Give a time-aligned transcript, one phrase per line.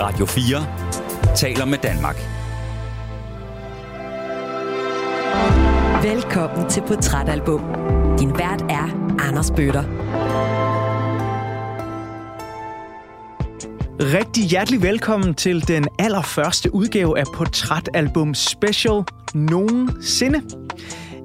[0.00, 2.16] Radio 4 taler med Danmark.
[6.02, 7.60] Velkommen til Portrætalbum.
[8.18, 9.84] Din vært er Anders Bøtter.
[14.14, 19.02] Rigtig hjertelig velkommen til den allerførste udgave af Portrætalbum Special
[19.34, 20.42] nogensinde.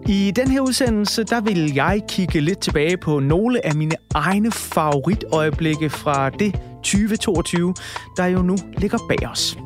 [0.07, 4.51] I den her udsendelse, der vil jeg kigge lidt tilbage på nogle af mine egne
[4.51, 6.55] favoritøjeblikke fra det
[6.85, 7.73] 2022,
[8.17, 9.57] der jo nu ligger bag os.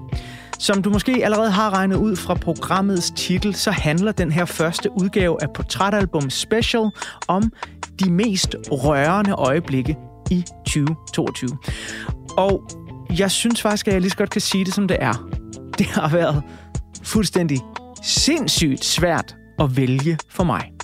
[0.60, 4.90] Som du måske allerede har regnet ud fra programmets titel, så handler den her første
[5.02, 6.90] udgave af Portrætalbum Special
[7.28, 7.52] om
[8.00, 9.98] de mest rørende øjeblikke
[10.32, 11.50] i 2022.
[12.38, 12.70] Og
[13.20, 15.30] jeg synes faktisk, at jeg lige så godt kan sige det, som det er.
[15.78, 16.44] Det har været
[17.04, 17.60] fuldstændig
[18.04, 20.79] sindssygt svært at vælge for mig.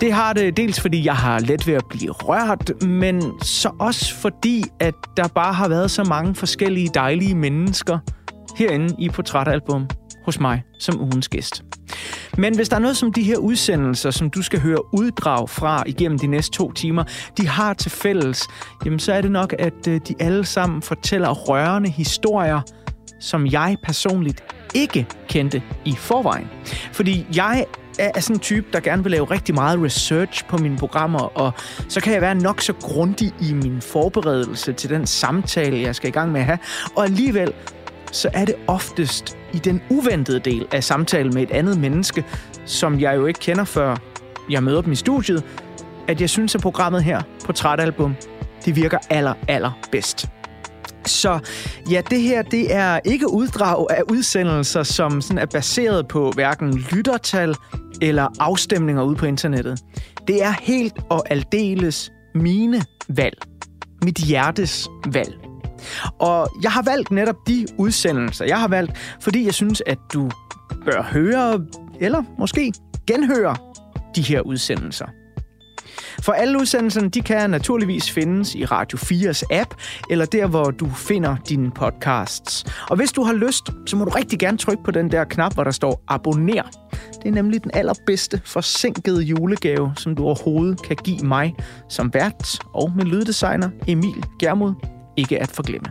[0.00, 4.14] Det har det dels fordi, jeg har let ved at blive rørt, men så også
[4.14, 7.98] fordi, at der bare har været så mange forskellige dejlige mennesker
[8.56, 9.86] herinde i Portrætalbum
[10.24, 11.64] hos mig som ugens gæst.
[12.38, 15.82] Men hvis der er noget som de her udsendelser, som du skal høre uddrag fra
[15.86, 17.04] igennem de næste to timer,
[17.38, 18.42] de har til fælles,
[18.84, 22.60] jamen så er det nok, at øh, de alle sammen fortæller rørende historier,
[23.20, 26.46] som jeg personligt ikke kendte i forvejen.
[26.92, 27.64] Fordi jeg
[27.98, 31.52] er sådan en type, der gerne vil lave rigtig meget research på mine programmer, og
[31.88, 36.08] så kan jeg være nok så grundig i min forberedelse til den samtale, jeg skal
[36.08, 36.58] i gang med at have.
[36.96, 37.52] Og alligevel,
[38.12, 42.24] så er det oftest i den uventede del af samtalen med et andet menneske,
[42.64, 43.96] som jeg jo ikke kender før
[44.50, 45.44] jeg møder dem i studiet,
[46.08, 48.16] at jeg synes, at programmet her, Portrætalbum,
[48.64, 50.28] det virker aller, aller bedst.
[51.08, 51.38] Så
[51.90, 56.78] ja, det her det er ikke uddrag af udsendelser, som sådan er baseret på hverken
[56.92, 57.54] lyttertal
[58.02, 59.80] eller afstemninger ude på internettet.
[60.28, 63.38] Det er helt og aldeles mine valg.
[64.04, 65.34] Mit hjertes valg.
[66.18, 70.30] Og jeg har valgt netop de udsendelser, jeg har valgt, fordi jeg synes, at du
[70.84, 71.66] bør høre,
[72.00, 72.72] eller måske
[73.06, 73.56] genhøre
[74.16, 75.06] de her udsendelser.
[76.24, 79.74] For alle udsendelserne, de kan naturligvis findes i Radio 4's app,
[80.10, 82.64] eller der, hvor du finder dine podcasts.
[82.90, 85.54] Og hvis du har lyst, så må du rigtig gerne trykke på den der knap,
[85.54, 86.62] hvor der står abonner.
[87.22, 91.54] Det er nemlig den allerbedste forsinkede julegave, som du overhovedet kan give mig
[91.88, 94.74] som vært og med lyddesigner Emil Germod.
[95.16, 95.90] Ikke at forglemme.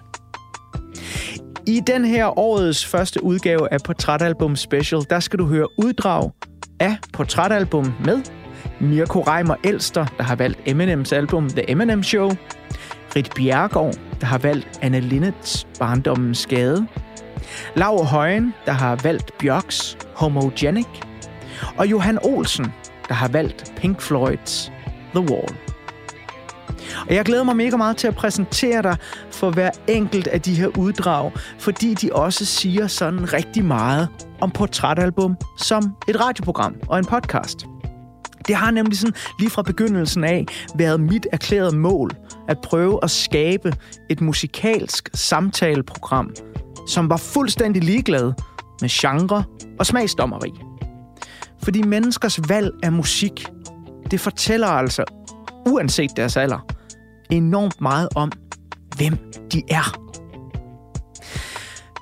[1.67, 6.31] I den her årets første udgave af Portrætalbum Special, der skal du høre uddrag
[6.79, 8.42] af Portrætalbum med
[8.79, 12.31] Mirko Reimer Elster, der har valgt Eminems album The Eminem Show.
[13.15, 16.87] Rit Bjergård, der har valgt Anne Linnets Barndommens Skade.
[17.75, 20.87] Lav Højen, der har valgt Bjørks Homogenic.
[21.77, 22.73] Og Johan Olsen,
[23.07, 24.71] der har valgt Pink Floyds
[25.15, 25.55] The Wall.
[27.07, 28.97] Og jeg glæder mig mega meget til at præsentere dig
[29.31, 34.07] for hver enkelt af de her uddrag, fordi de også siger sådan rigtig meget
[34.41, 37.72] om portrætalbum som et radioprogram og en podcast.
[38.47, 40.45] Det har nemlig sådan lige fra begyndelsen af
[40.75, 42.11] været mit erklærede mål
[42.47, 43.73] at prøve at skabe
[44.09, 46.29] et musikalsk samtaleprogram,
[46.87, 48.33] som var fuldstændig ligeglad
[48.81, 49.43] med genre
[49.79, 50.51] og smagsdommeri.
[51.63, 53.47] Fordi menneskers valg af musik,
[54.11, 55.03] det fortæller altså,
[55.67, 56.65] uanset deres alder,
[57.29, 58.31] enormt meget om,
[58.97, 59.17] hvem
[59.53, 59.99] de er.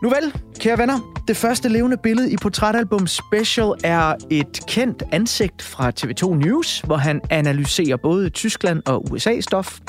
[0.03, 5.61] Nu vel, kære venner, det første levende billede i Portrætalbum Special er et kendt ansigt
[5.61, 9.79] fra TV2 News, hvor han analyserer både Tyskland og USA-stof.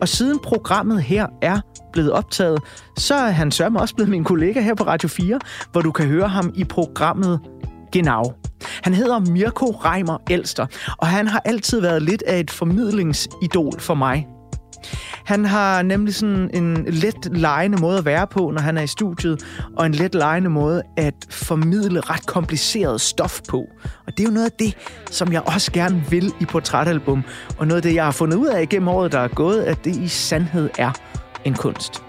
[0.00, 1.60] Og siden programmet her er
[1.92, 2.60] blevet optaget,
[2.98, 5.38] så er han sørme også blevet min kollega her på Radio 4,
[5.72, 7.40] hvor du kan høre ham i programmet
[7.92, 8.32] Genau.
[8.82, 10.66] Han hedder Mirko Reimer Elster,
[10.98, 14.26] og han har altid været lidt af et formidlingsidol for mig.
[15.24, 18.86] Han har nemlig sådan en let lejende måde at være på, når han er i
[18.86, 19.44] studiet,
[19.76, 23.66] og en let lejende måde at formidle ret kompliceret stof på.
[24.06, 24.76] Og det er jo noget af det,
[25.10, 27.24] som jeg også gerne vil i portrætalbum,
[27.58, 29.84] og noget af det, jeg har fundet ud af gennem året, der er gået, at
[29.84, 30.90] det i sandhed er
[31.44, 32.02] en kunst.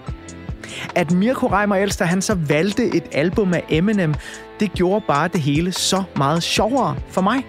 [0.94, 4.14] At Mirko Reimer Elster, han så valgte et album af Eminem,
[4.60, 7.44] det gjorde bare det hele så meget sjovere for mig.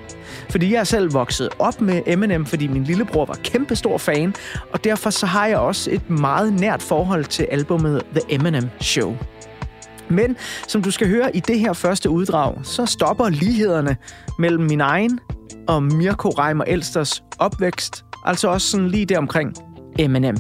[0.50, 4.36] Fordi jeg er selv vokset op med Eminem, fordi min lillebror var kæmpestor fan,
[4.72, 9.18] og derfor så har jeg også et meget nært forhold til albumet The Eminem Show.
[10.10, 10.38] Men
[10.68, 13.98] som du skal høre i det her første uddrag, så stopper lighederne
[14.40, 15.20] mellem min egen
[15.68, 19.54] og Mirko Reimer Elsters opvækst, altså også sådan lige der omkring
[20.00, 20.38] Eminem.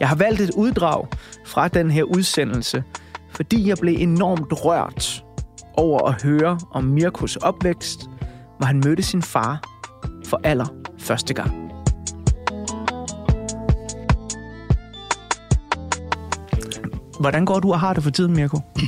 [0.00, 1.06] Jeg har valgt et uddrag
[1.46, 2.84] fra den her udsendelse,
[3.30, 5.24] fordi jeg blev enormt rørt
[5.76, 8.08] over at høre om Mirkos opvækst,
[8.58, 9.60] hvor han mødte sin far
[10.26, 10.66] for aller
[10.98, 11.62] første gang.
[17.20, 18.60] Hvordan går du og har det for tiden, Mirko?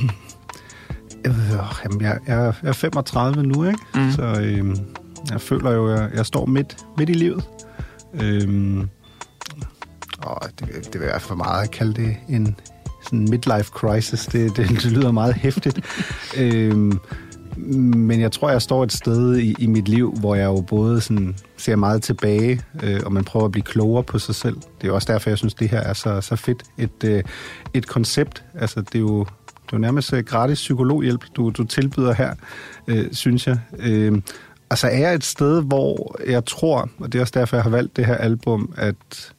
[1.25, 1.33] Øh,
[1.83, 3.79] jamen, jeg, jeg, er 35 nu, ikke?
[3.95, 4.11] Mm.
[4.11, 4.75] Så øh,
[5.31, 7.43] jeg føler jo, at jeg, jeg står midt, midt i livet.
[8.13, 8.83] Øh,
[10.17, 12.55] og det, det vil være for meget at kalde det en
[13.03, 14.25] sådan midlife crisis.
[14.25, 15.79] Det, det, det lyder meget hæftigt.
[16.37, 16.93] øh,
[17.57, 21.01] men jeg tror, jeg står et sted i, i mit liv, hvor jeg jo både
[21.01, 24.57] sådan ser meget tilbage, øh, og man prøver at blive klogere på sig selv.
[24.81, 26.63] Det er også derfor, jeg synes, det her er så, så fedt.
[26.77, 27.23] Et, øh,
[27.73, 31.63] et koncept, altså det er jo, det er jo nærmest øh, gratis psykologhjælp, du, du
[31.63, 32.35] tilbyder her,
[32.87, 33.59] øh, synes jeg.
[33.79, 34.21] Øh,
[34.69, 37.69] altså er jeg et sted, hvor jeg tror, og det er også derfor, jeg har
[37.69, 39.33] valgt det her album, at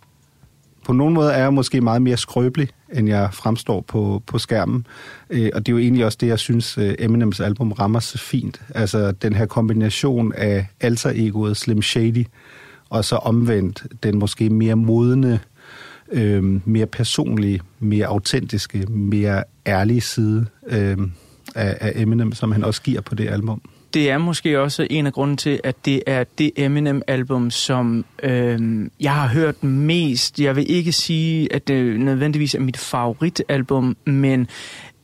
[0.86, 4.86] på nogen måde er jeg måske meget mere skrøbelig, end jeg fremstår på, på skærmen.
[5.30, 8.18] Øh, og det er jo egentlig også det, jeg synes, øh, Eminems album rammer så
[8.18, 8.60] fint.
[8.74, 12.26] Altså den her kombination af alter-egoet Slim Shady,
[12.90, 15.40] og så omvendt den måske mere modne,
[16.12, 20.98] øh, mere personlige, mere autentiske, mere ærlige side øh,
[21.54, 23.62] af, af Eminem, som han også giver på det album
[23.96, 28.88] det er måske også en af grunden til, at det er det Eminem-album, som øh,
[29.00, 30.40] jeg har hørt mest.
[30.40, 34.48] Jeg vil ikke sige, at det nødvendigvis er mit favoritalbum, men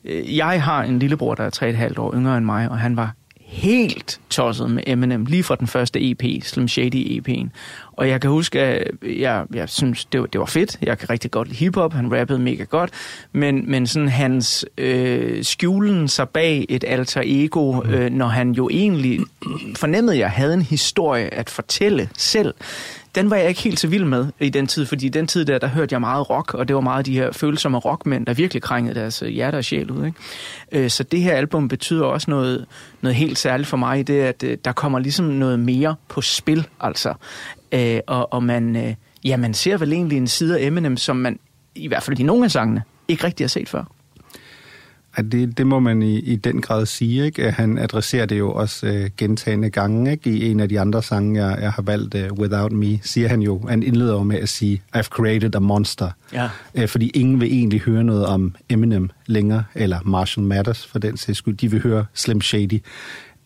[0.04, 3.14] øh, jeg har en lillebror, der er 3,5 år yngre end mig, og han var
[3.52, 7.48] helt tosset med Eminem, lige fra den første EP, Slim Shady EP'en.
[7.92, 10.78] Og jeg kan huske, at jeg, jeg synes, det var, det var fedt.
[10.82, 11.92] Jeg kan rigtig godt lide hiphop.
[11.92, 12.90] Han rappede mega godt.
[13.32, 18.68] Men, men sådan hans øh, skjulen sig bag et alter ego, øh, når han jo
[18.72, 19.20] egentlig
[19.76, 22.54] fornemmede, jeg havde en historie at fortælle selv
[23.14, 25.44] den var jeg ikke helt så vild med i den tid, fordi i den tid
[25.44, 28.34] der, der hørte jeg meget rock, og det var meget de her følsomme rockmænd, der
[28.34, 30.06] virkelig krængede deres øh, hjerte og sjæl ud.
[30.06, 30.18] Ikke?
[30.72, 32.66] Øh, så det her album betyder også noget,
[33.00, 36.20] noget helt særligt for mig, det er, at øh, der kommer ligesom noget mere på
[36.20, 37.14] spil, altså.
[38.06, 41.38] Og, og man, ja, man ser vel egentlig en side af Eminem, som man,
[41.74, 43.84] i hvert fald i nogle af sangene, ikke rigtig har set før.
[45.14, 47.24] At det, det må man i, i den grad sige.
[47.24, 47.50] Ikke?
[47.50, 50.12] Han adresserer det jo også uh, gentagende gange.
[50.12, 50.30] Ikke?
[50.30, 53.40] I en af de andre sange, jeg, jeg har valgt, uh, Without Me, siger han
[53.40, 56.10] jo, han indleder jo med at sige, I've created a monster.
[56.32, 56.48] Ja.
[56.74, 61.16] Uh, fordi ingen vil egentlig høre noget om Eminem længere, eller Marshall Mathers for den
[61.16, 61.56] sags skyld.
[61.56, 62.82] De vil høre Slim Shady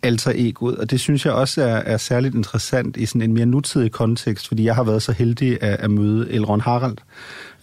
[0.03, 3.47] alter egoet, og det synes jeg også er, er særligt interessant i sådan en mere
[3.47, 6.97] nutidig kontekst, fordi jeg har været så heldig at, at møde Elron Harald,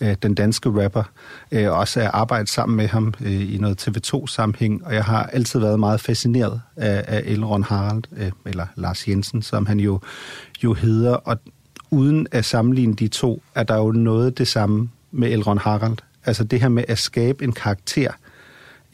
[0.04, 1.04] øh, den danske rapper,
[1.52, 5.24] øh, og også at arbejde sammen med ham øh, i noget TV2-sammenhæng, og jeg har
[5.24, 10.00] altid været meget fascineret af, af Elron Harald, øh, eller Lars Jensen, som han jo,
[10.64, 11.38] jo hedder, og
[11.92, 15.98] uden at sammenligne de to, er der jo noget det samme med Elron Harald.
[16.26, 18.12] Altså det her med at skabe en karakter,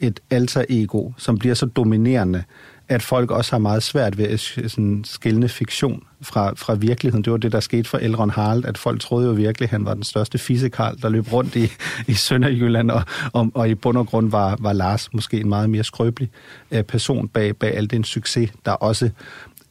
[0.00, 2.44] et alter ego, som bliver så dominerende,
[2.90, 7.24] at folk også har meget svært ved at sådan, skille fiktion fra, fra virkeligheden.
[7.24, 9.84] Det var det, der skete for Elrond Harald, at folk troede jo virkelig, at han
[9.84, 11.72] var den største fisekarl, der løb rundt i,
[12.06, 13.02] i Sønderjylland, og,
[13.32, 16.30] og, og i bund og grund var, var Lars måske en meget mere skrøbelig
[16.70, 19.10] uh, person bag, bag al den succes, der også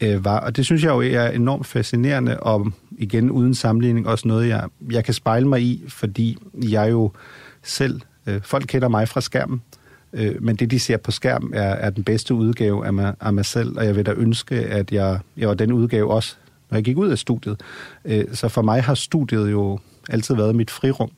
[0.05, 0.39] uh, var.
[0.39, 4.63] Og det synes jeg jo er enormt fascinerende, og igen uden sammenligning også noget, jeg,
[4.91, 7.11] jeg kan spejle mig i, fordi jeg jo
[7.63, 9.61] selv, uh, folk kender mig fra skærmen,
[10.13, 13.33] Øh, men det, de ser på skærm, er, er den bedste udgave af mig, af
[13.33, 16.35] mig selv, og jeg vil da ønske, at jeg, jeg var den udgave også,
[16.69, 17.61] når jeg gik ud af studiet.
[18.05, 19.79] Øh, så for mig har studiet jo
[20.09, 21.11] altid været mit frirum.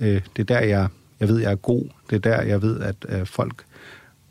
[0.00, 0.88] Øh, det er der, jeg,
[1.20, 1.84] jeg ved, jeg er god.
[2.10, 3.64] Det er der, jeg ved, at øh, folk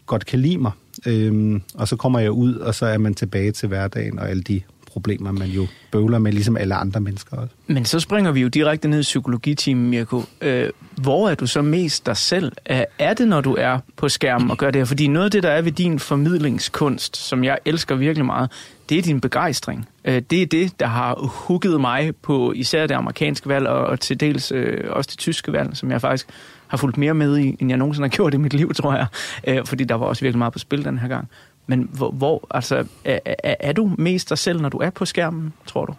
[0.06, 0.72] godt kan lide mig.
[1.06, 4.44] Øh, og så kommer jeg ud, og så er man tilbage til hverdagen og alle
[4.44, 7.56] de problemer, man jo bøvler med, ligesom alle andre mennesker også.
[7.68, 10.24] Men så springer vi jo direkte ned i psykologitimen, Mirko.
[10.42, 12.52] Øh, hvor er du så mest dig selv?
[13.00, 14.86] Er det, når du er på skærmen og gør det her?
[14.86, 18.52] Fordi noget af det, der er ved din formidlingskunst, som jeg elsker virkelig meget,
[18.90, 19.90] det er din begejstring.
[20.06, 24.00] Øh, det er det, der har hugget mig på især det amerikanske valg, og, og
[24.00, 26.28] til dels øh, også det tyske valg, som jeg faktisk
[26.68, 29.06] har fulgt mere med i, end jeg nogensinde har gjort i mit liv, tror jeg.
[29.48, 31.30] Øh, fordi der var også virkelig meget på spil den her gang.
[31.68, 35.06] Men hvor, hvor altså, er, er, er du mest dig selv, når du er på
[35.06, 35.94] skærmen, tror du?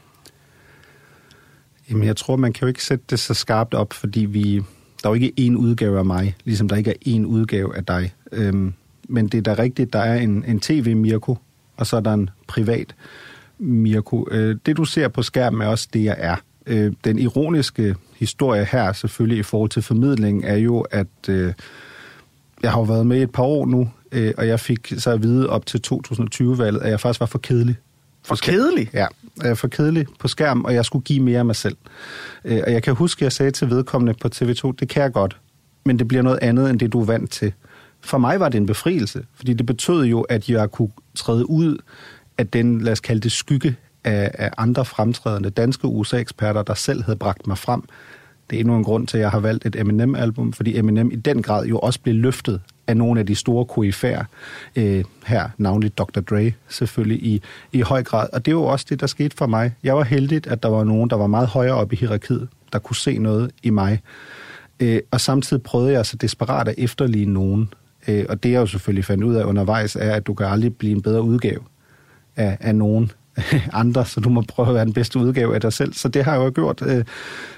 [1.91, 4.55] Jamen, jeg tror, man kan jo ikke sætte det så skarpt op, fordi vi,
[5.03, 7.85] der er jo ikke én udgave af mig, ligesom der ikke er én udgave af
[7.85, 8.15] dig.
[8.33, 8.75] Øhm,
[9.09, 11.39] men det er da rigtigt, der er en, en tv-Mirko,
[11.77, 12.95] og så er der en privat
[13.59, 14.29] Mirko.
[14.31, 16.37] Øh, det, du ser på skærmen, er også det, jeg er.
[16.67, 21.53] Øh, den ironiske historie her, selvfølgelig i forhold til formidling, er jo, at øh,
[22.63, 25.49] jeg har været med et par år nu øh, og jeg fik så at vide
[25.49, 27.77] op til 2020-valget, at jeg faktisk var for kedelig.
[28.23, 28.91] For kedelig?
[28.93, 29.07] Ja,
[29.43, 31.77] jeg for kedelig på skærm, og jeg skulle give mere af mig selv.
[32.45, 35.13] Øh, og jeg kan huske, at jeg sagde til vedkommende på TV2, det kan jeg
[35.13, 35.37] godt,
[35.85, 37.53] men det bliver noget andet, end det du er vant til.
[38.01, 41.79] For mig var det en befrielse, fordi det betød jo, at jeg kunne træde ud
[42.39, 47.03] af den, lad os kalde det, skygge af, af andre fremtrædende danske USA-eksperter, der selv
[47.03, 47.83] havde bragt mig frem
[48.53, 51.17] det er endnu en grund til, at jeg har valgt et Eminem-album, fordi Eminem i
[51.17, 54.25] den grad jo også blev løftet af nogle af de store koryfærer
[54.77, 56.21] øh, her, navnligt Dr.
[56.21, 58.29] Dre selvfølgelig i, i høj grad.
[58.33, 59.75] Og det var også det, der skete for mig.
[59.83, 62.79] Jeg var heldig, at der var nogen, der var meget højere oppe i hierarkiet, der
[62.79, 64.01] kunne se noget i mig.
[64.81, 67.73] Øh, og samtidig prøvede jeg så desperat at efterligne nogen.
[68.09, 70.77] Øh, og det jeg jo selvfølgelig fandt ud af undervejs, er, at du kan aldrig
[70.77, 71.61] blive en bedre udgave
[72.37, 73.11] af, af nogen
[73.73, 75.95] andre, så du må prøve at være den bedste udgave af dig selv.
[75.95, 77.05] Så det har jeg jo gjort øh,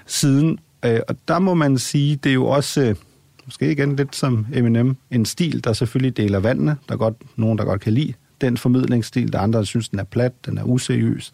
[0.07, 0.59] siden.
[0.85, 2.83] Øh, og der må man sige, det er jo også...
[2.83, 2.95] Øh,
[3.47, 6.77] måske igen lidt som Eminem, en stil, der selvfølgelig deler vandene.
[6.89, 9.99] Der er godt nogen, der godt kan lide den formidlingsstil, der andre, der synes, den
[9.99, 11.33] er plat, den er useriøs,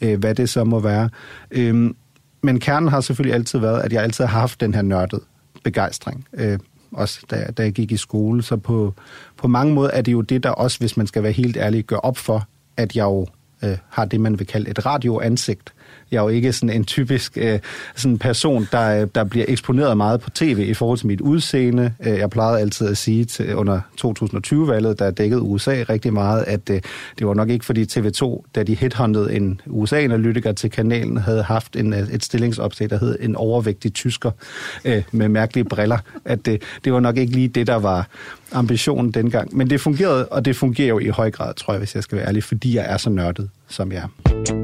[0.00, 1.08] øh, hvad det så må være.
[1.50, 1.94] Øh,
[2.42, 5.20] men kernen har selvfølgelig altid været, at jeg altid har haft den her nørdet
[5.64, 6.26] begejstring.
[6.32, 6.58] Øh,
[6.92, 8.42] også da, da jeg gik i skole.
[8.42, 8.94] Så på,
[9.36, 11.84] på mange måder er det jo det, der også, hvis man skal være helt ærlig,
[11.84, 13.26] gør op for, at jeg jo
[13.64, 15.72] øh, har det, man vil kalde et radioansigt.
[16.10, 17.58] Jeg er jo ikke sådan en typisk øh,
[17.96, 21.92] sådan person, der, øh, der bliver eksponeret meget på tv i forhold til mit udseende.
[22.06, 26.70] Øh, jeg plejede altid at sige til, under 2020-valget, der dækkede USA rigtig meget, at
[26.70, 26.80] øh,
[27.18, 31.76] det var nok ikke fordi TV2, da de headhuntede en USA-analytiker til kanalen, havde haft
[31.76, 34.30] en, øh, et stillingsopslag, der hed en overvægtig tysker
[34.84, 35.98] øh, med mærkelige briller.
[36.24, 38.08] At det, det var nok ikke lige det, der var
[38.52, 39.56] ambitionen dengang.
[39.56, 42.18] Men det fungerede, og det fungerer jo i høj grad, tror jeg, hvis jeg skal
[42.18, 44.59] være ærlig, fordi jeg er så nørdet, som jeg er.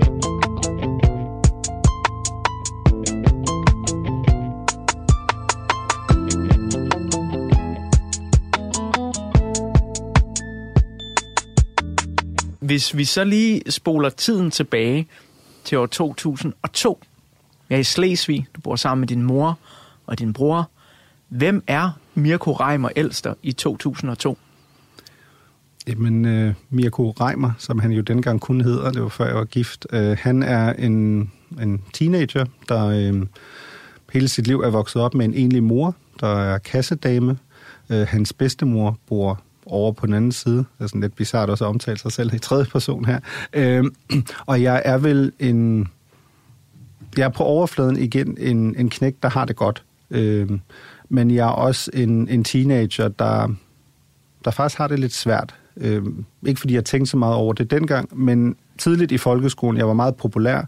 [12.67, 15.09] Hvis vi så lige spoler tiden tilbage
[15.65, 17.01] til år 2002.
[17.71, 19.59] Jeg er i Slesvig, du bor sammen med din mor
[20.07, 20.71] og din bror.
[21.29, 24.39] Hvem er Mirko Reimer Elster i 2002?
[25.89, 29.45] Jamen, øh, Mirko Reimer, som han jo dengang kun hedder, det var før jeg var
[29.45, 31.31] gift, øh, han er en,
[31.63, 33.27] en teenager, der øh,
[34.13, 37.39] hele sit liv er vokset op med en enlig mor, der er kassedame.
[37.91, 40.57] Øh, hans bedstemor bor over på den anden side.
[40.57, 43.21] Det er sådan lidt bizart også at omtale sig selv i tredje person her.
[43.53, 43.85] Øh,
[44.47, 45.89] og jeg er vel en...
[47.17, 49.83] Jeg er på overfladen igen en, en knæk, der har det godt.
[50.11, 50.51] Øh,
[51.09, 53.55] men jeg er også en, en teenager, der,
[54.45, 55.55] der faktisk har det lidt svært.
[55.77, 56.03] Øh,
[56.47, 59.95] ikke fordi jeg tænkte så meget over det dengang, men tidligt i folkeskolen, jeg var
[59.95, 60.65] meget populær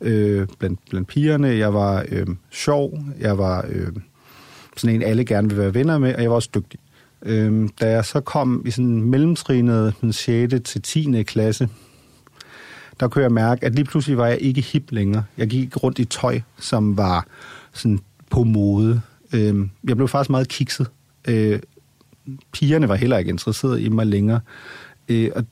[0.00, 1.48] øh, blandt, blandt pigerne.
[1.48, 2.98] Jeg var øh, sjov.
[3.20, 3.92] Jeg var øh,
[4.76, 6.80] sådan en, alle gerne vil være venner med, og jeg var også dygtig.
[7.26, 10.54] Øhm, da jeg så kom i sådan mellemtrinet den 6.
[10.64, 11.22] til 10.
[11.22, 11.68] klasse,
[13.00, 15.24] der kunne jeg mærke, at lige pludselig var jeg ikke hip længere.
[15.38, 17.26] Jeg gik rundt i tøj, som var
[17.72, 17.98] sådan
[18.30, 19.00] på mode.
[19.32, 20.86] Øhm, jeg blev faktisk meget kikset.
[21.28, 21.58] Øh,
[22.52, 24.40] pigerne var heller ikke interesseret i mig længere.
[25.08, 25.44] Øh, og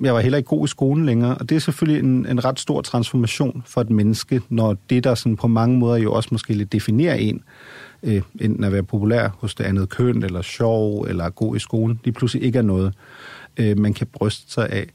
[0.00, 2.60] jeg var heller ikke god i skolen længere, og det er selvfølgelig en, en ret
[2.60, 6.54] stor transformation for et menneske, når det, der sådan på mange måder jo også måske
[6.54, 7.42] lidt definerer en,
[8.02, 12.00] øh, enten at være populær hos det andet køn, eller sjov, eller god i skolen,
[12.04, 12.94] lige pludselig ikke er noget,
[13.56, 14.86] øh, man kan bryste sig af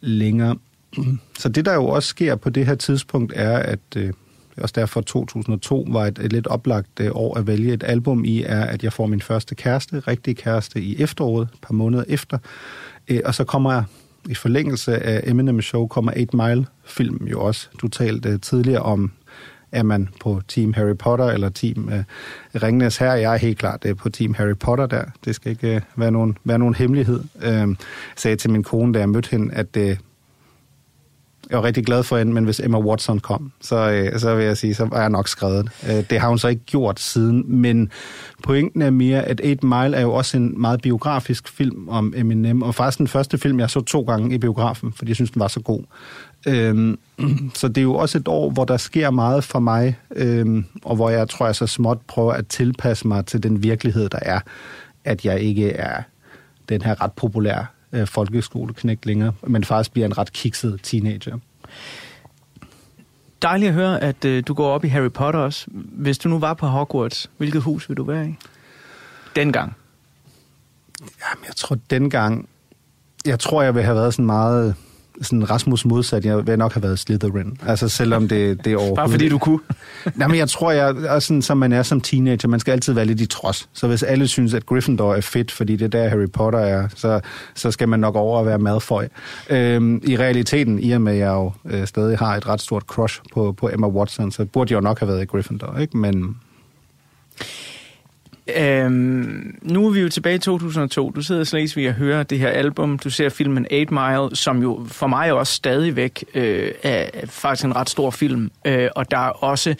[0.00, 0.56] længere.
[1.38, 4.12] Så det, der jo også sker på det her tidspunkt, er, at øh,
[4.56, 8.42] også derfor 2002 var et, et lidt oplagt øh, år at vælge et album i,
[8.42, 12.38] er, at jeg får min første kæreste, rigtig kæreste, i efteråret, et par måneder efter.
[13.08, 13.84] Øh, og så kommer jeg
[14.28, 17.68] i forlængelse af Eminem Show, kommer 8 Mile-filmen jo også.
[17.82, 19.12] Du talte øh, tidligere om
[19.72, 22.04] er man på Team Harry Potter eller Team øh,
[22.62, 23.12] Ringnes her?
[23.12, 25.04] Jeg er helt klart det er på Team Harry Potter der.
[25.24, 27.20] Det skal ikke øh, være, nogen, være nogen hemmelighed.
[27.42, 27.68] Øh,
[28.16, 29.96] sagde til min kone, da jeg mødte hende, at øh,
[31.50, 34.44] jeg var rigtig glad for hende, men hvis Emma Watson kom, så, øh, så vil
[34.44, 35.68] jeg sige, så var jeg nok skrevet.
[35.88, 37.90] Øh, det har hun så ikke gjort siden, men
[38.42, 42.62] pointen er mere, at 8 Mile er jo også en meget biografisk film om Eminem,
[42.62, 45.40] og faktisk den første film, jeg så to gange i biografen, fordi jeg synes, den
[45.40, 45.82] var så god.
[46.46, 46.98] Øhm,
[47.54, 50.96] så det er jo også et år, hvor der sker meget for mig, øhm, og
[50.96, 54.40] hvor jeg tror, jeg så småt prøver at tilpasse mig til den virkelighed, der er,
[55.04, 56.02] at jeg ikke er
[56.68, 61.38] den her ret populære øh, folkeskoleknæk længere, men faktisk bliver en ret kikset teenager.
[63.42, 65.66] Dejligt at høre, at øh, du går op i Harry Potter også.
[65.74, 68.34] Hvis du nu var på Hogwarts, hvilket hus vil du være i?
[69.36, 69.76] Dengang.
[71.00, 72.48] Jamen, jeg tror dengang...
[73.26, 74.74] Jeg tror, jeg vil have været sådan meget
[75.22, 77.58] sådan Rasmus modsat, jeg vil nok have været Slytherin.
[77.66, 78.96] Altså selvom det, det er overhovedet...
[78.96, 79.58] Bare fordi du kunne?
[80.14, 82.92] Nej, men jeg tror, jeg er sådan, som man er som teenager, man skal altid
[82.92, 83.68] være lidt i trods.
[83.72, 86.88] Så hvis alle synes, at Gryffindor er fedt, fordi det er der Harry Potter er,
[86.94, 87.20] så,
[87.54, 89.02] så skal man nok over at være Malfoy.
[89.50, 92.82] Øhm, I realiteten, i og med at jeg jo øh, stadig har et ret stort
[92.82, 95.96] crush på, på Emma Watson, så burde jeg jo nok have været i Gryffindor, ikke?
[95.96, 96.36] Men
[98.56, 101.10] Øhm, nu er vi jo tilbage i 2002.
[101.10, 102.98] Du sidder i Slesvig og hører det her album.
[102.98, 107.76] Du ser filmen 8 Mile, som jo for mig også stadigvæk øh, er faktisk en
[107.76, 108.50] ret stor film.
[108.64, 109.74] Øh, og der er også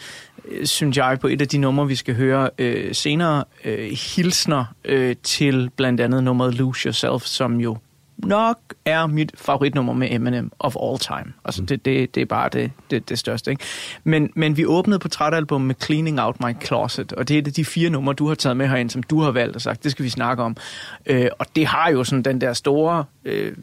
[0.47, 4.65] øh, synes jeg, på et af de numre, vi skal høre øh, senere, øh, hilsner
[4.85, 7.77] øh, til blandt andet nummeret Lose Yourself, som jo
[8.17, 11.33] nok er mit favoritnummer med Eminem of all time.
[11.45, 13.51] Altså, det, det, det er bare det, det, det største.
[13.51, 13.63] Ikke?
[14.03, 17.89] Men, men vi åbnede portrætalbum med Cleaning Out My Closet, og det er de fire
[17.89, 20.09] numre, du har taget med herind, som du har valgt og sagt, det skal vi
[20.09, 20.57] snakke om.
[21.05, 23.55] Øh, og det har jo sådan den der store øh,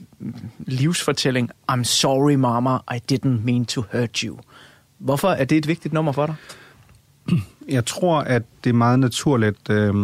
[0.58, 4.38] livsfortælling, I'm sorry mama, I didn't mean to hurt you.
[4.98, 6.34] Hvorfor er det et vigtigt nummer for dig?
[7.68, 9.70] Jeg tror, at det er meget naturligt...
[9.70, 9.94] Øh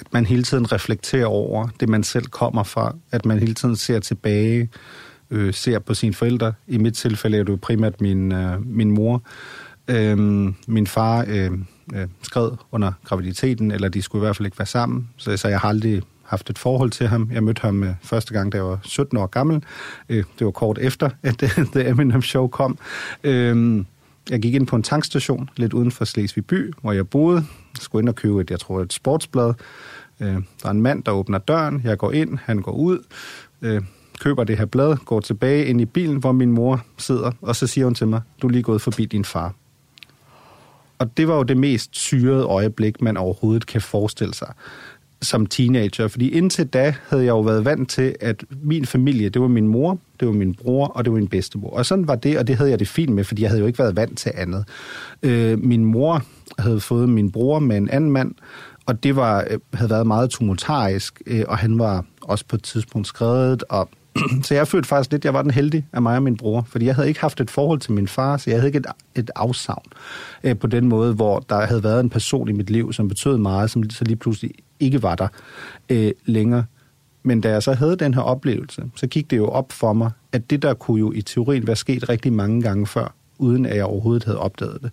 [0.00, 2.94] at man hele tiden reflekterer over det, man selv kommer fra.
[3.10, 4.68] At man hele tiden ser tilbage,
[5.30, 6.52] øh, ser på sine forældre.
[6.66, 9.22] I mit tilfælde er det jo primært min, øh, min mor.
[9.88, 10.18] Øh,
[10.66, 11.50] min far øh,
[11.94, 15.48] øh, skred under graviditeten, eller de skulle i hvert fald ikke være sammen, så, så
[15.48, 17.30] jeg har aldrig haft et forhold til ham.
[17.32, 19.62] Jeg mødte ham øh, første gang, da jeg var 17 år gammel.
[20.08, 21.36] Øh, det var kort efter, at
[21.74, 22.78] The Eminem Show kom.
[23.24, 23.84] Øh,
[24.30, 27.36] jeg gik ind på en tankstation lidt uden for Slesvig by, hvor jeg boede.
[27.74, 29.54] Jeg skulle ind og købe et, jeg tror, et sportsblad.
[30.20, 31.80] Øh, der er en mand, der åbner døren.
[31.84, 32.98] Jeg går ind, han går ud,
[33.62, 33.82] øh,
[34.20, 37.66] køber det her blad, går tilbage ind i bilen, hvor min mor sidder, og så
[37.66, 39.54] siger hun til mig, du er lige gået forbi din far.
[40.98, 44.52] Og det var jo det mest syrede øjeblik, man overhovedet kan forestille sig
[45.22, 49.42] som teenager, fordi indtil da havde jeg jo været vant til, at min familie, det
[49.42, 51.70] var min mor, det var min bror, og det var min bedstemor.
[51.70, 53.66] Og sådan var det, og det havde jeg det fint med, fordi jeg havde jo
[53.66, 54.64] ikke været vant til andet.
[55.22, 56.22] Øh, min mor
[56.58, 58.34] havde fået min bror med en anden mand,
[58.86, 62.62] og det var, øh, havde været meget tumultarisk, øh, og han var også på et
[62.62, 63.88] tidspunkt skrevet, og
[64.42, 66.66] så jeg følte faktisk lidt, at jeg var den heldige af mig og min bror,
[66.68, 68.86] fordi jeg havde ikke haft et forhold til min far, så jeg havde ikke et,
[69.14, 69.86] et afsavn
[70.44, 73.38] øh, på den måde, hvor der havde været en person i mit liv, som betød
[73.38, 75.28] meget, som så lige pludselig ikke var der
[75.88, 76.64] øh, længere.
[77.22, 80.10] Men da jeg så havde den her oplevelse, så gik det jo op for mig,
[80.32, 83.76] at det der kunne jo i teorien være sket rigtig mange gange før, uden at
[83.76, 84.90] jeg overhovedet havde opdaget det.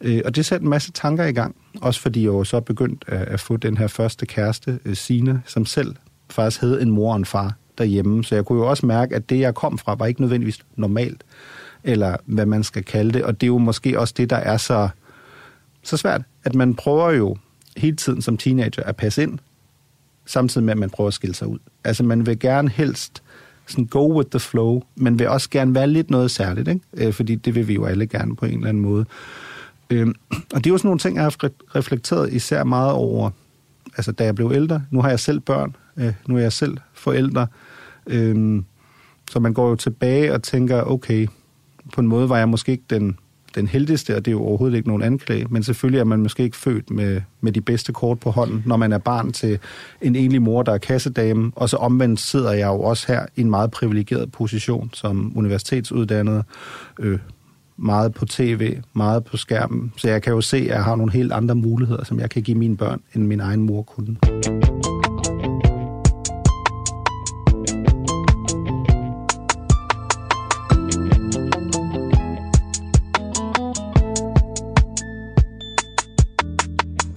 [0.00, 3.10] Øh, og det satte en masse tanker i gang, også fordi jeg jo så begyndte
[3.10, 5.94] at, at få den her første kæreste, øh, Sine, som selv
[6.30, 8.24] faktisk havde en mor og en far derhjemme.
[8.24, 11.24] Så jeg kunne jo også mærke, at det, jeg kom fra, var ikke nødvendigvis normalt,
[11.84, 13.24] eller hvad man skal kalde det.
[13.24, 14.88] Og det er jo måske også det, der er så,
[15.82, 17.36] så svært, at man prøver jo
[17.78, 19.38] hele tiden som teenager at passe ind,
[20.26, 21.58] samtidig med, at man prøver at skille sig ud.
[21.84, 23.22] Altså, man vil gerne helst
[23.66, 26.80] sådan go with the flow, men vil også gerne være lidt noget særligt, ikke?
[26.94, 29.04] Øh, fordi det vil vi jo alle gerne på en eller anden måde.
[29.90, 33.30] Øhm, og det er jo sådan nogle ting, jeg har reflekteret især meget over,
[33.96, 34.82] altså da jeg blev ældre.
[34.90, 37.46] Nu har jeg selv børn, øh, nu er jeg selv forældre.
[38.06, 38.64] Øhm,
[39.30, 41.28] så man går jo tilbage og tænker, okay,
[41.92, 43.18] på en måde var jeg måske ikke den,
[43.54, 46.42] den heldigste, og det er jo overhovedet ikke nogen anklage, men selvfølgelig er man måske
[46.42, 49.58] ikke født med, med de bedste kort på hånden, når man er barn til
[50.02, 53.40] en enlig mor, der er kassedame, og så omvendt sidder jeg jo også her i
[53.40, 56.44] en meget privilegeret position som universitetsuddannet,
[56.98, 57.18] øh,
[57.76, 61.12] meget på tv, meget på skærmen, så jeg kan jo se, at jeg har nogle
[61.12, 64.16] helt andre muligheder, som jeg kan give mine børn, end min egen mor kunne.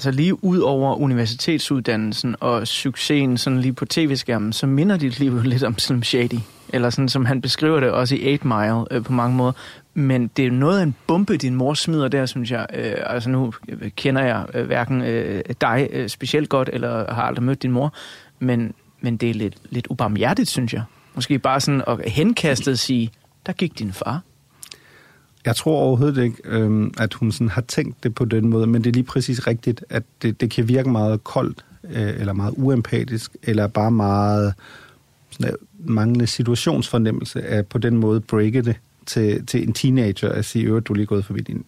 [0.01, 5.31] Så lige ud over universitetsuddannelsen og succesen sådan lige på tv-skærmen, så minder dit liv
[5.31, 6.39] jo lidt om Slim Shady.
[6.73, 9.51] Eller sådan som han beskriver det også i 8 Mile øh, på mange måder.
[9.93, 12.65] Men det er noget af en bombe, din mor smider der, synes jeg.
[12.73, 13.53] Øh, altså nu
[13.95, 17.93] kender jeg øh, hverken øh, dig øh, specielt godt, eller har aldrig mødt din mor.
[18.39, 20.83] Men, men det er lidt, lidt ubarmhjertigt, synes jeg.
[21.15, 23.11] Måske bare sådan at henkastet sige,
[23.45, 24.21] der gik din far.
[25.45, 28.83] Jeg tror overhovedet ikke, øh, at hun sådan har tænkt det på den måde, men
[28.83, 32.53] det er lige præcis rigtigt, at det, det kan virke meget koldt, øh, eller meget
[32.57, 34.53] uempatisk, eller bare meget
[35.29, 38.75] sådan, øh, manglende situationsfornemmelse at på den måde breake det
[39.05, 41.63] til, til en teenager at sige, at du er lige gået forbi din,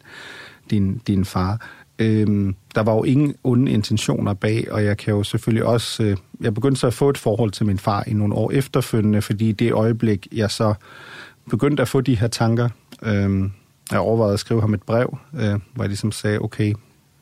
[0.70, 1.70] din, din far.
[2.00, 6.04] Øhm, der var jo ingen onde intentioner bag, og jeg kan jo selvfølgelig også...
[6.04, 9.22] Øh, jeg begyndte så at få et forhold til min far i nogle år efterfølgende,
[9.22, 10.74] fordi det øjeblik, jeg så
[11.50, 12.70] begyndte at få de her tanker,
[13.04, 13.52] øhm,
[13.92, 16.74] jeg overvejede at skrive ham et brev, øh, hvor jeg ligesom sagde, okay,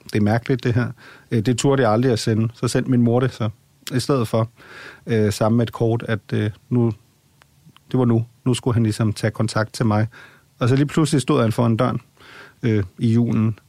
[0.03, 0.91] det er mærkeligt det her.
[1.31, 2.49] Øh, det turde jeg aldrig at sende.
[2.53, 3.49] Så sendte min mor det så
[3.93, 4.49] i stedet for,
[5.07, 6.93] øh, sammen med et kort, at øh, nu,
[7.91, 8.25] det var nu.
[8.45, 10.07] Nu skulle han ligesom tage kontakt til mig.
[10.59, 12.01] Og så lige pludselig stod han foran døren
[12.63, 13.59] øh, i julen.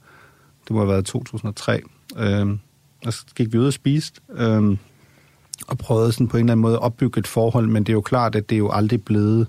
[0.65, 1.83] Det må have været 2003.
[2.17, 2.47] Øh,
[3.07, 4.21] og så gik vi ud og spiste.
[4.35, 4.77] Øh,
[5.69, 7.95] og prøvede sådan på en eller anden måde at opbygge et forhold, men det er
[7.95, 9.47] jo klart, at det er jo aldrig blevet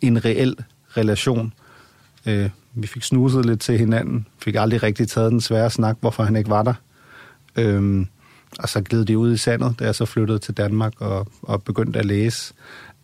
[0.00, 0.56] en reel
[0.96, 1.52] relation.
[2.26, 6.22] Øh, vi fik snuset lidt til hinanden, fik aldrig rigtig taget den svære snak, hvorfor
[6.22, 6.74] han ikke var der.
[7.56, 8.06] Øh,
[8.58, 11.62] og så gled det ud i sandet, da jeg så flyttede til Danmark og, og
[11.62, 12.54] begyndte at læse.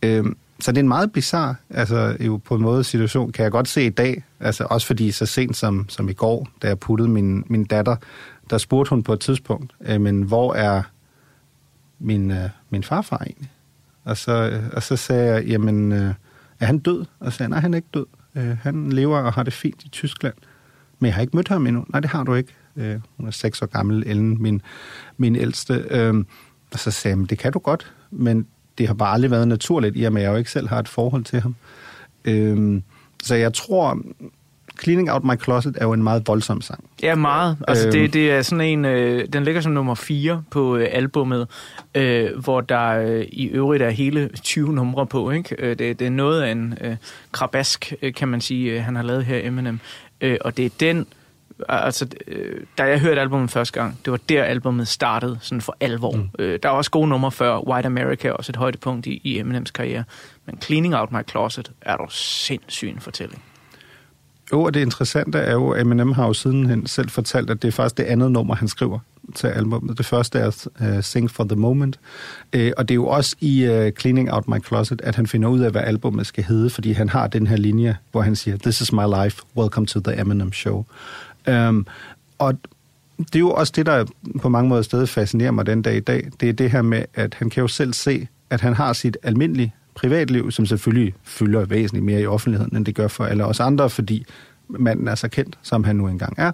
[0.02, 0.24] Øh,
[0.60, 3.68] så det er en meget bizarre, altså jo på en måde situation, kan jeg godt
[3.68, 7.08] se i dag, altså også fordi så sent som, som i går, da jeg puttede
[7.08, 7.96] min, min datter,
[8.50, 10.82] der spurgte hun på et tidspunkt, øh, men hvor er
[11.98, 13.50] min, øh, min farfar egentlig?
[14.04, 16.14] Og så, øh, og så sagde jeg, jamen, øh,
[16.60, 17.04] er han død?
[17.20, 18.06] Og så sagde jeg, nej, han er ikke død.
[18.38, 20.34] Øh, han lever og har det fint i Tyskland.
[20.98, 21.84] Men jeg har ikke mødt ham endnu.
[21.88, 22.54] Nej, det har du ikke.
[22.76, 24.62] Øh, hun er seks år gammel, Ellen, min,
[25.16, 25.84] min ældste.
[25.90, 26.14] Øh,
[26.72, 28.46] og så sagde jeg, det kan du godt, men
[28.78, 30.78] det har bare aldrig været naturligt, i og med at jeg jo ikke selv har
[30.78, 31.54] et forhold til ham.
[32.24, 32.80] Øh,
[33.22, 34.02] så jeg tror,
[34.82, 36.84] Cleaning Out My Closet er jo en meget voldsom sang.
[37.02, 37.56] Ja, meget.
[37.68, 37.92] Altså, øhm.
[37.92, 38.84] det, det er sådan en...
[38.84, 41.48] Øh, den ligger som nummer 4 på øh, albummet,
[41.94, 45.30] øh, hvor der øh, i øvrigt er hele 20 numre på.
[45.30, 45.56] Ikke?
[45.58, 46.96] Øh, det, det er noget af en øh,
[47.32, 49.80] krabask, øh, kan man sige, øh, han har lavet her, Eminem.
[50.20, 51.06] Øh, og det er den...
[51.68, 55.76] Altså, øh, da jeg hørte albumet første gang, det var der albumet startede sådan for
[55.80, 56.16] alvor.
[56.16, 56.28] Mm.
[56.38, 57.68] Øh, der er også gode numre før.
[57.68, 60.04] White America er også et højdepunkt i, i Eminems karriere.
[60.46, 63.42] Men Cleaning Out My Closet er dog sindssyg en fortælling.
[64.52, 67.68] Jo, og det interessante er jo, at Eminem har jo sidenhen selv fortalt, at det
[67.68, 68.98] er faktisk det andet nummer, han skriver
[69.34, 69.98] til albumet.
[69.98, 71.98] Det første er uh, Sing for the Moment.
[72.56, 75.48] Uh, og det er jo også i uh, Cleaning Out My Closet, at han finder
[75.48, 78.56] ud af, hvad albumet skal hedde, fordi han har den her linje, hvor han siger,
[78.56, 80.84] This is my life, welcome to the Eminem Show.
[81.48, 81.86] Um,
[82.38, 82.54] og
[83.18, 84.04] det er jo også det, der
[84.42, 86.28] på mange måder stadig fascinerer mig den dag i dag.
[86.40, 89.16] Det er det her med, at han kan jo selv se, at han har sit
[89.22, 93.60] almindelige privatliv, som selvfølgelig fylder væsentligt mere i offentligheden, end det gør for alle os
[93.60, 94.26] andre, fordi
[94.68, 96.52] manden er så kendt, som han nu engang er.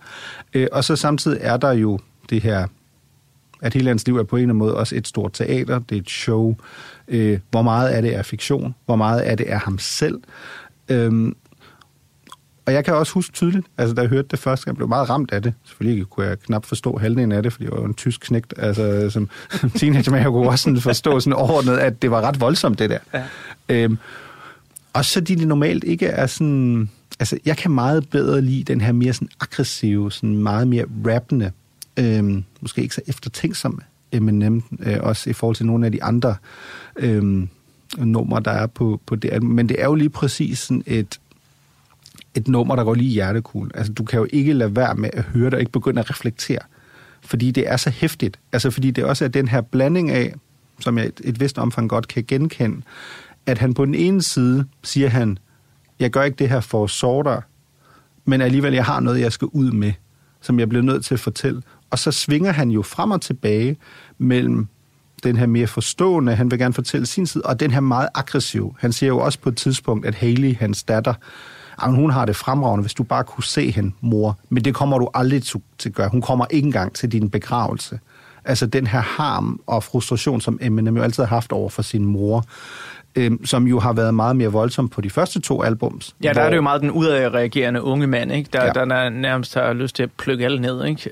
[0.55, 1.99] Øh, og så samtidig er der jo
[2.31, 2.67] det her,
[3.63, 5.97] at hele hans liv er på en eller anden måde også et stort teater, det
[5.97, 6.57] er et show.
[7.09, 8.75] Øh, hvor meget af det er fiktion?
[8.87, 10.21] Hvor meget af det er ham selv?
[10.89, 11.37] Øhm,
[12.67, 14.89] og jeg kan også huske tydeligt, altså da jeg hørte det første gang, jeg blev
[14.89, 15.55] meget ramt af det.
[15.65, 18.55] Selvfølgelig kunne jeg knap forstå halvdelen af det, fordi jeg var en tysk knægt.
[18.57, 19.29] Altså som
[19.79, 22.91] teenager, men jeg kunne også sådan forstå sådan overordnet, at det var ret voldsomt, det
[22.91, 22.99] der.
[23.15, 23.25] Ja.
[23.69, 23.99] Øhm,
[24.93, 26.91] og så de, normalt ikke er sådan...
[27.21, 31.53] Altså, jeg kan meget bedre lide den her mere sådan aggressive, sådan meget mere rappende,
[31.97, 33.79] øhm, måske ikke så eftertænksomme
[34.13, 36.37] Eminem, øh, også i forhold til nogle af de andre
[36.97, 37.49] øhm,
[37.99, 41.21] numre, der er på, på det Men det er jo lige præcis sådan et
[42.35, 43.71] et nummer, der går lige i hjertekuglen.
[43.75, 46.11] Altså, du kan jo ikke lade være med at høre det og ikke begynde at
[46.11, 46.59] reflektere.
[47.21, 48.39] Fordi det er så hæftigt.
[48.53, 50.35] Altså, fordi det også er den her blanding af,
[50.81, 52.83] som jeg et, et vist omfang godt kan genkende,
[53.47, 55.39] at han på den ene side siger han,
[56.01, 57.41] jeg gør ikke det her for sorter,
[58.25, 59.93] men alligevel, jeg har noget, jeg skal ud med,
[60.41, 61.63] som jeg bliver nødt til at fortælle.
[61.91, 63.77] Og så svinger han jo frem og tilbage
[64.19, 64.69] mellem
[65.23, 68.77] den her mere forstående, han vil gerne fortælle sin side, og den her meget aggressiv.
[68.79, 71.15] Han siger jo også på et tidspunkt, at Haley, hans datter,
[71.83, 74.39] at hun har det fremragende, hvis du bare kunne se hende, mor.
[74.49, 76.09] Men det kommer du aldrig til at gøre.
[76.09, 77.99] Hun kommer ikke engang til din begravelse.
[78.45, 82.05] Altså den her harm og frustration, som Eminem jo altid har haft over for sin
[82.05, 82.45] mor,
[83.17, 86.17] øhm, som jo har været meget mere voldsom på de første to albums.
[86.23, 86.43] Ja, der hvor...
[86.43, 88.51] er det jo meget den udadreagerende unge mand, ikke?
[88.53, 88.71] Der, ja.
[88.73, 91.11] der nærmest har lyst til at plukke alle ned, ikke?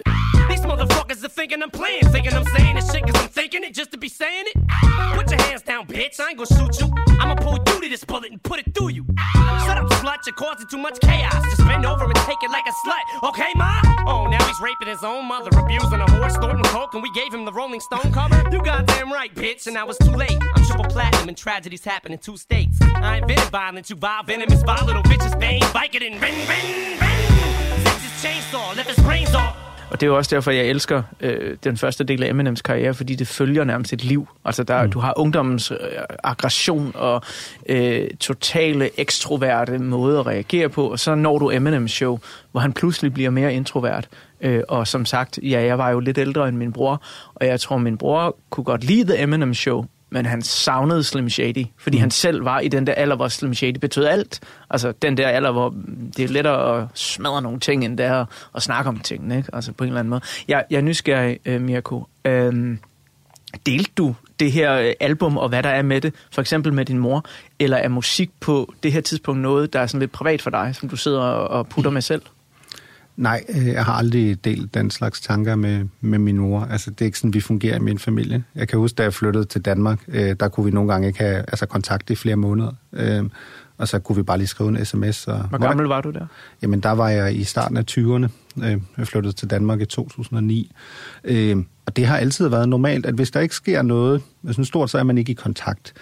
[0.49, 3.75] These motherfuckers are thinking I'm playing, thinking I'm saying this shit cause I'm thinking it
[3.75, 4.57] just to be saying it.
[5.15, 6.93] Put your hands down, bitch, I ain't gonna shoot you.
[7.21, 9.07] I'ma pull you to this bullet and put it through you.
[9.65, 11.43] Shut up, slut, you're causing too much chaos.
[11.45, 13.81] Just bend over and take it like a slut, okay, ma?
[14.07, 17.33] Oh, now he's raping his own mother, abusing a horse, snorting coke, and we gave
[17.33, 18.43] him the Rolling Stone cover?
[18.51, 20.39] You goddamn right, bitch, and now it's too late.
[20.55, 22.79] I'm triple platinum and tragedies happen in two states.
[22.81, 25.33] I invented violence, you vile venomous, vile little bitches,
[25.95, 27.85] it and bang, bang, bang.
[27.85, 29.62] Takes his chainsaw, left his brains off.
[29.93, 32.95] Og det er jo også derfor, jeg elsker øh, den første del af Eminems karriere,
[32.95, 34.29] fordi det følger nærmest et liv.
[34.45, 34.91] Altså, der, mm.
[34.91, 35.79] du har ungdommens øh,
[36.25, 37.23] aggression og
[37.69, 42.19] øh, totale ekstroverte måde at reagere på, og så når du Eminems show,
[42.53, 44.09] hvor han pludselig bliver mere introvert.
[44.41, 47.03] Øh, og som sagt, ja, jeg var jo lidt ældre end min bror,
[47.35, 51.31] og jeg tror, min bror kunne godt lide The Eminem Show, men han savnede Slim
[51.31, 52.01] Shady, fordi mm.
[52.01, 54.41] han selv var i den der alder, hvor Slim Shady betød alt.
[54.71, 55.75] Altså den der alder, hvor
[56.17, 59.49] det er lettere at smadre nogle ting, end det er at snakke om tingene, ikke?
[59.53, 60.21] Altså på en eller anden måde.
[60.49, 62.07] Jeg, jeg er nysgerrig, uh, Mirko.
[62.29, 62.77] Uh,
[63.67, 66.85] delte du det her øh, album, og hvad der er med det, for eksempel med
[66.85, 67.25] din mor,
[67.59, 70.75] eller er musik på det her tidspunkt noget, der er sådan lidt privat for dig,
[70.75, 72.23] som du sidder og putter med selv?
[73.17, 76.61] Nej, øh, jeg har aldrig delt den slags tanker med, med min mor.
[76.71, 78.45] Altså, det er ikke sådan, vi fungerer i min familie.
[78.55, 81.19] Jeg kan huske, da jeg flyttede til Danmark, øh, der kunne vi nogle gange ikke
[81.19, 82.73] have altså, kontakt i flere måneder.
[82.93, 83.25] Øh,
[83.79, 85.29] og så kunne vi bare lige skrive en sms.
[85.29, 86.27] Og, Hvor gammel var du der?
[86.63, 88.29] Jamen, der var jeg i starten af 20'erne.
[88.65, 90.73] Øh, jeg flyttede til Danmark i 2009.
[91.25, 94.91] Øh, og det har altid været normalt, at hvis der ikke sker noget, sådan stort,
[94.91, 95.95] så er man ikke i kontakt.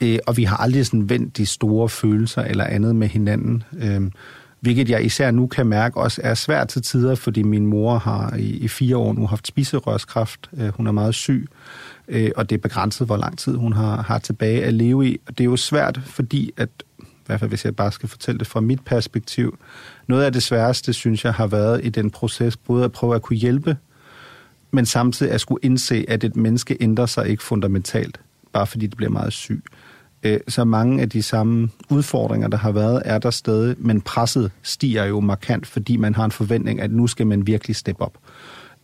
[0.00, 3.62] Øh, og vi har aldrig sådan vendt de store følelser eller andet med hinanden.
[3.78, 4.10] Øh,
[4.64, 8.36] hvilket jeg især nu kan mærke også er svært til tider, fordi min mor har
[8.36, 10.50] i, i fire år nu haft spiserørskræft.
[10.56, 11.48] Øh, hun er meget syg,
[12.08, 15.18] øh, og det er begrænset, hvor lang tid hun har, har tilbage at leve i.
[15.26, 16.68] Og det er jo svært, fordi at,
[17.00, 19.58] i hvert fald hvis jeg bare skal fortælle det fra mit perspektiv,
[20.06, 23.22] noget af det sværeste, synes jeg, har været i den proces, både at prøve at
[23.22, 23.76] kunne hjælpe,
[24.70, 28.20] men samtidig at skulle indse, at et menneske ændrer sig ikke fundamentalt,
[28.52, 29.64] bare fordi det bliver meget syg.
[30.24, 34.50] Øh, så mange af de samme udfordringer, der har været, er der stadig, men presset
[34.62, 38.18] stiger jo markant, fordi man har en forventning, at nu skal man virkelig steppe op.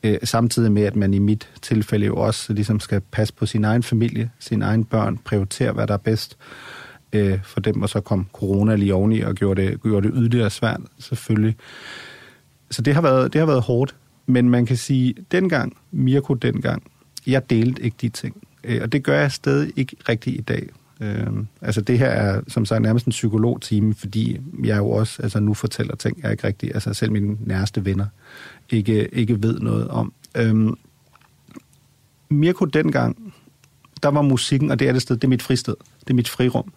[0.02, 3.64] Øh, samtidig med, at man i mit tilfælde jo også ligesom skal passe på sin
[3.64, 6.36] egen familie, sine egne børn, prioritere, hvad der er bedst
[7.12, 10.50] øh, for dem, og så kom corona lige oveni og gjorde det, gjorde det yderligere
[10.50, 11.56] svært, selvfølgelig.
[12.70, 13.94] Så det har, været, det har været hårdt,
[14.26, 16.82] men man kan sige, dengang, Mirko dengang,
[17.26, 18.36] jeg delte ikke de ting.
[18.64, 20.68] Øh, og det gør jeg stadig ikke rigtigt i dag.
[21.00, 21.26] Øh,
[21.60, 25.54] altså det her er som sagt nærmest en psykologtime, fordi jeg jo også altså nu
[25.54, 28.06] fortæller ting, jeg ikke rigtig, altså selv mine nærmeste venner
[28.70, 30.12] ikke, ikke ved noget om.
[30.36, 30.70] Øh,
[32.28, 33.34] Mirko dengang,
[34.02, 36.28] der var musikken, og det er det sted, det er mit fristed, det er mit
[36.28, 36.72] frirum.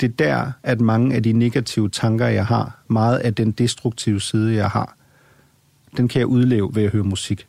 [0.00, 4.20] Det er der, at mange af de negative tanker, jeg har, meget af den destruktive
[4.20, 4.96] side, jeg har,
[5.96, 7.46] den kan jeg udleve ved at høre musik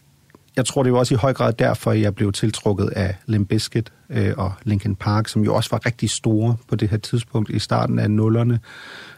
[0.55, 3.91] jeg tror, det var også i høj grad derfor, jeg blev tiltrukket af Limp Bizkit
[4.09, 7.59] øh, og Linkin Park, som jo også var rigtig store på det her tidspunkt i
[7.59, 8.59] starten af nullerne.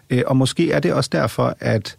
[0.10, 1.98] Øh, og måske er det også derfor, at,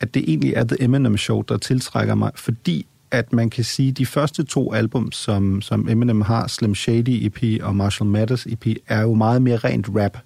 [0.00, 3.88] at det egentlig er The Eminem Show, der tiltrækker mig, fordi at man kan sige,
[3.88, 8.46] at de første to album, som, som Eminem har, Slim Shady EP og Marshall Mathers
[8.46, 10.18] EP, er jo meget mere rent rap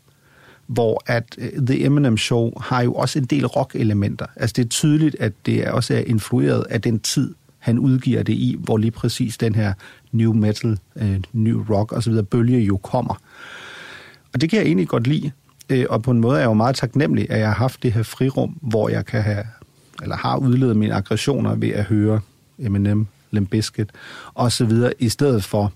[0.70, 4.26] hvor at øh, The Eminem Show har jo også en del rock-elementer.
[4.36, 8.32] Altså det er tydeligt, at det også er influeret af den tid, han udgiver det
[8.32, 9.72] i, hvor lige præcis den her
[10.12, 12.22] new metal, øh, new rock osv.
[12.22, 13.14] bølge jo kommer.
[14.32, 15.30] Og det kan jeg egentlig godt lide,
[15.70, 17.92] øh, og på en måde er jeg jo meget taknemmelig, at jeg har haft det
[17.92, 19.44] her frirum, hvor jeg kan have,
[20.02, 22.20] eller har udledet mine aggressioner ved at høre
[22.58, 23.90] Eminem, Limp Bizkit
[24.34, 25.72] og så videre, i stedet for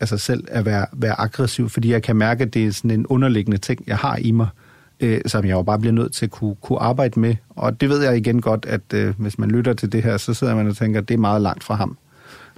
[0.00, 3.06] altså selv at være, være aggressiv, fordi jeg kan mærke, at det er sådan en
[3.06, 4.67] underliggende ting, jeg har i mig, øh,
[5.00, 7.34] Øh, som jeg jo bare bliver nødt til at kunne, kunne arbejde med.
[7.50, 10.34] Og det ved jeg igen godt, at øh, hvis man lytter til det her, så
[10.34, 11.96] sidder man og tænker, at det er meget langt fra ham,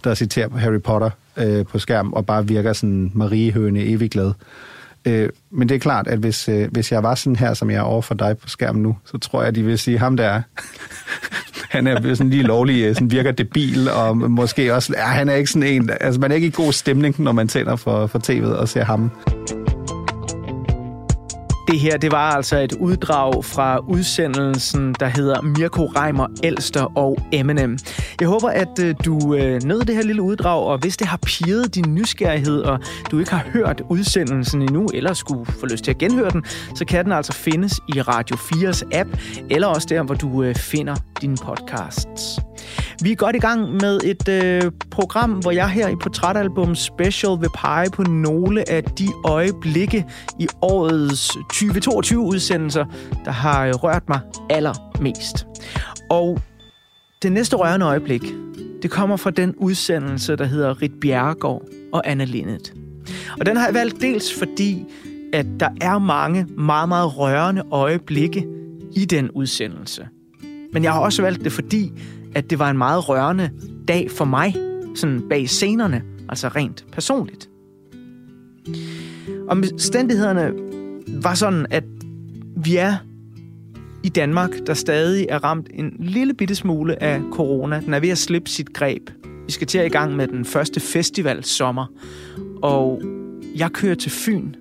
[0.05, 4.33] der citerer på Harry Potter øh, på skærm, og bare virker sådan mariehøne evig glad.
[5.05, 7.77] Øh, men det er klart, at hvis, øh, hvis jeg var sådan her, som jeg
[7.77, 10.17] er over for dig på skærmen nu, så tror jeg, at de vil sige, ham
[10.17, 10.43] der
[11.71, 15.35] han er sådan lige lovlig, øh, sådan virker debil, og måske også, ja, han er
[15.35, 18.19] ikke sådan en, altså man er ikke i god stemning, når man tænder for, for
[18.19, 19.11] tv'et og ser ham.
[21.71, 27.19] Det her, det var altså et uddrag fra udsendelsen, der hedder Mirko Reimer, Elster og
[27.33, 27.79] Eminem.
[28.21, 31.17] Jeg håber, at øh, du øh, nød det her lille uddrag, og hvis det har
[31.17, 32.79] pirret din nysgerrighed, og
[33.11, 36.85] du ikke har hørt udsendelsen endnu, eller skulle få lyst til at genhøre den, så
[36.85, 39.09] kan den altså findes i Radio 4's app,
[39.51, 42.41] eller også der, hvor du øh, finder dine podcasts.
[43.03, 47.41] Vi er godt i gang med et øh, program, hvor jeg her i Portrætalbum Special
[47.41, 50.05] vil pege på nogle af de øjeblikke
[50.39, 52.85] i årets 2022-udsendelser,
[53.25, 55.47] der har øh, rørt mig allermest.
[56.11, 56.41] Og
[57.23, 58.23] det næste rørende øjeblik,
[58.83, 62.75] det kommer fra den udsendelse, der hedder Rit Bjerregaard og Anna Lindet.
[63.41, 64.85] Og den har jeg valgt dels fordi,
[65.33, 68.47] at der er mange meget, meget rørende øjeblikke
[68.97, 70.09] i den udsendelse.
[70.73, 71.93] Men jeg har også valgt det, fordi
[72.35, 73.51] at det var en meget rørende
[73.89, 74.55] dag for mig,
[74.95, 77.51] sådan bag scenerne, altså rent personligt.
[79.49, 80.53] Omstændighederne
[81.23, 81.85] var sådan, at
[82.57, 82.97] vi er
[84.03, 87.81] i Danmark, der stadig er ramt en lille bitte smule af corona.
[87.81, 89.11] Den er ved at slippe sit greb.
[89.47, 91.87] Vi skal til at i gang med den første festival sommer,
[92.63, 93.03] og
[93.57, 94.55] jeg kører til Fyn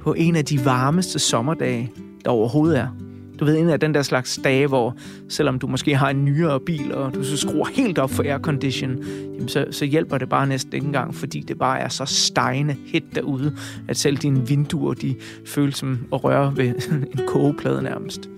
[0.00, 1.92] på en af de varmeste sommerdage,
[2.24, 3.05] der overhovedet er.
[3.40, 4.96] Du ved, en af den der slags dage, hvor
[5.28, 8.96] selvom du måske har en nyere bil, og du så skruer helt op for aircondition,
[9.34, 12.76] jamen så, så hjælper det bare næsten ikke engang, fordi det bare er så stejende
[12.86, 13.56] hit derude,
[13.88, 15.14] at selv dine vinduer, de
[15.46, 16.66] føles som at røre ved
[17.12, 18.30] en kogeplade nærmest.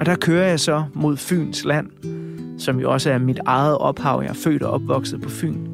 [0.00, 1.86] Og der kører jeg så mod Fyns land,
[2.58, 4.20] som jo også er mit eget ophav.
[4.22, 5.66] Jeg er født og opvokset på Fyn.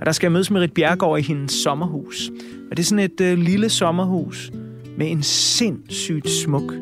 [0.00, 2.30] Og der skal jeg mødes med Rit Bjergård i hendes sommerhus.
[2.70, 4.52] Og det er sådan et øh, lille sommerhus
[4.98, 6.74] med en sindssygt smuk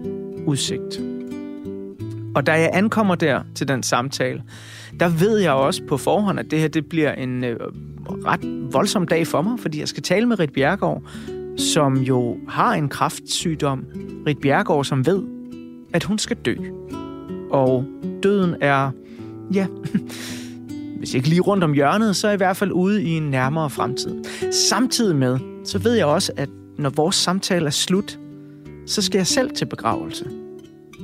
[0.49, 1.01] udsigt.
[2.35, 4.43] Og da jeg ankommer der til den samtale,
[5.01, 7.57] der ved jeg også på forhånd, at det her det bliver en øh,
[8.07, 11.03] ret voldsom dag for mig, fordi jeg skal tale med Rit Bjergård,
[11.57, 13.85] som jo har en kraftsygdom.
[14.27, 15.23] Rit Bjergård, som ved,
[15.93, 16.55] at hun skal dø.
[17.51, 17.85] Og
[18.23, 18.91] døden er,
[19.55, 19.67] ja,
[20.99, 24.25] hvis ikke lige rundt om hjørnet, så i hvert fald ude i en nærmere fremtid.
[24.53, 28.19] Samtidig med, så ved jeg også, at når vores samtale er slut,
[28.87, 30.38] så skal jeg selv til begravelse.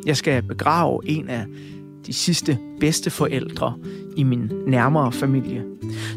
[0.07, 1.47] Jeg skal begrave en af
[2.07, 3.75] de sidste bedste forældre
[4.17, 5.65] i min nærmere familie.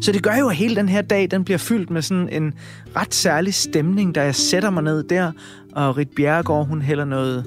[0.00, 2.54] Så det gør jo, at hele den her dag, den bliver fyldt med sådan en
[2.96, 5.32] ret særlig stemning, da jeg sætter mig ned der,
[5.72, 7.44] og Rit Bjerregaard, hun hælder noget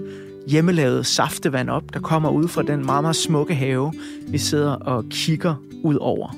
[0.48, 3.94] hjemmelavet saftevand op, der kommer ud fra den meget, meget smukke have,
[4.28, 6.36] vi sidder og kigger ud over.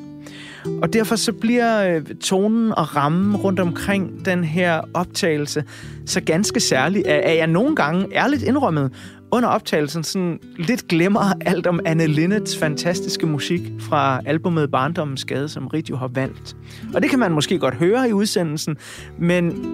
[0.82, 5.64] Og derfor så bliver øh, tonen og rammen rundt omkring den her optagelse
[6.06, 8.92] så ganske særlig, at jeg nogle gange, ærligt indrømmet,
[9.34, 15.50] under optagelsen sådan lidt glemmer alt om Anne Linnets fantastiske musik fra albumet Barndommens Skade,
[15.50, 16.56] som Ridio har valgt.
[16.94, 18.78] Og det kan man måske godt høre i udsendelsen,
[19.20, 19.66] men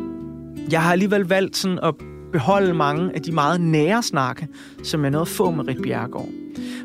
[0.72, 1.95] jeg har alligevel valgt sådan at
[2.32, 4.48] beholde mange af de meget nære snakke,
[4.84, 6.30] som jeg nåede at få med Rit Bjergård.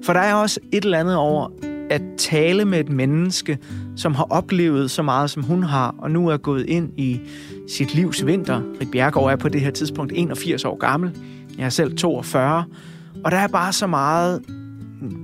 [0.05, 1.49] For der er også et eller andet over
[1.91, 3.59] at tale med et menneske,
[3.97, 7.21] som har oplevet så meget, som hun har, og nu er gået ind i
[7.69, 8.61] sit livs vinter.
[8.81, 11.13] Rit Bjergård er på det her tidspunkt 81 år gammel.
[11.59, 12.65] Jeg er selv 42.
[13.25, 14.43] Og der er bare så meget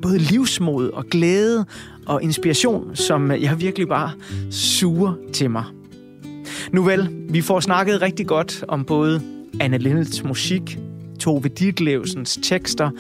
[0.03, 1.67] både livsmod og glæde
[2.07, 4.11] og inspiration, som jeg virkelig bare
[4.51, 5.65] suger til mig.
[6.73, 9.23] Nu vel, vi får snakket rigtig godt om både
[9.61, 10.79] Anne Lindets musik,
[11.21, 12.91] Tove Ditlevsens tekster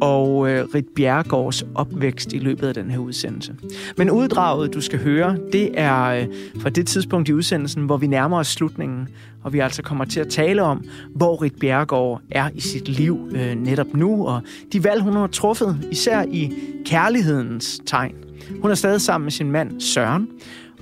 [0.00, 3.54] og øh, Rit Bjergårds opvækst i løbet af den her udsendelse.
[3.96, 6.26] Men uddraget, du skal høre, det er øh,
[6.60, 9.08] fra det tidspunkt i udsendelsen, hvor vi nærmer os slutningen,
[9.42, 13.30] og vi altså kommer til at tale om, hvor Rit Bjergård er i sit liv
[13.34, 14.40] øh, netop nu, og
[14.72, 16.52] de valg, hun har truffet, især i
[16.84, 18.14] kærlighedens tegn.
[18.62, 20.28] Hun er stadig sammen med sin mand Søren,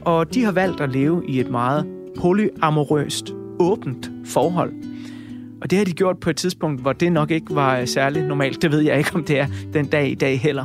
[0.01, 1.87] og de har valgt at leve i et meget
[2.21, 4.73] polyamorøst, åbent forhold.
[5.65, 8.63] Og det har de gjort på et tidspunkt, hvor det nok ikke var særlig normalt.
[8.63, 10.65] Det ved jeg ikke, om det er den dag i dag heller.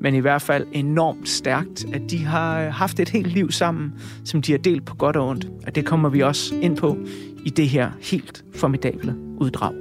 [0.00, 3.92] Men i hvert fald enormt stærkt, at de har haft et helt liv sammen,
[4.24, 5.48] som de har delt på godt og ondt.
[5.66, 6.98] Og det kommer vi også ind på
[7.44, 9.74] i det her helt formidable uddrag.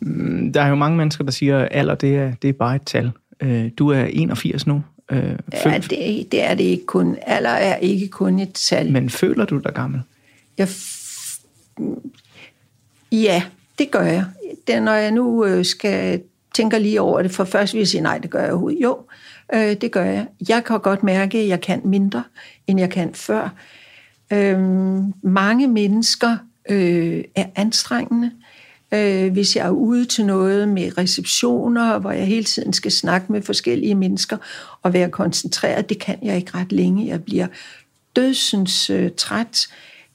[0.00, 2.76] Mm, der er jo mange mennesker, der siger, at alder det er, det er bare
[2.76, 3.10] et tal.
[3.40, 4.82] Øh, du er 81 nu.
[5.10, 5.18] Øh,
[5.64, 7.16] ja, det, det er det ikke kun.
[7.26, 8.92] Alder er ikke kun et tal.
[8.92, 10.00] Men føler du dig gammel?
[10.58, 10.68] Jeg
[13.12, 13.42] Ja,
[13.78, 14.24] det gør jeg.
[14.66, 16.22] Det, når jeg nu øh, skal
[16.54, 18.82] tænker lige over det, for først vil jeg sige, nej, det gør jeg overhovedet.
[18.82, 18.98] Jo,
[19.54, 20.26] øh, det gør jeg.
[20.48, 22.24] Jeg kan godt mærke, at jeg kan mindre,
[22.66, 23.54] end jeg kan før.
[24.32, 24.58] Øh,
[25.22, 26.36] mange mennesker
[26.68, 28.30] øh, er anstrengende.
[28.94, 33.32] Øh, hvis jeg er ude til noget med receptioner, hvor jeg hele tiden skal snakke
[33.32, 34.36] med forskellige mennesker
[34.82, 37.06] og være koncentreret, det kan jeg ikke ret længe.
[37.06, 37.46] Jeg bliver
[38.16, 39.68] dødsens øh, træt.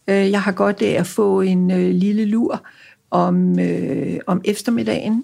[0.08, 2.64] Øh, jeg har godt af at få en øh, lille lur
[3.14, 5.24] om, øh, om eftermiddagen.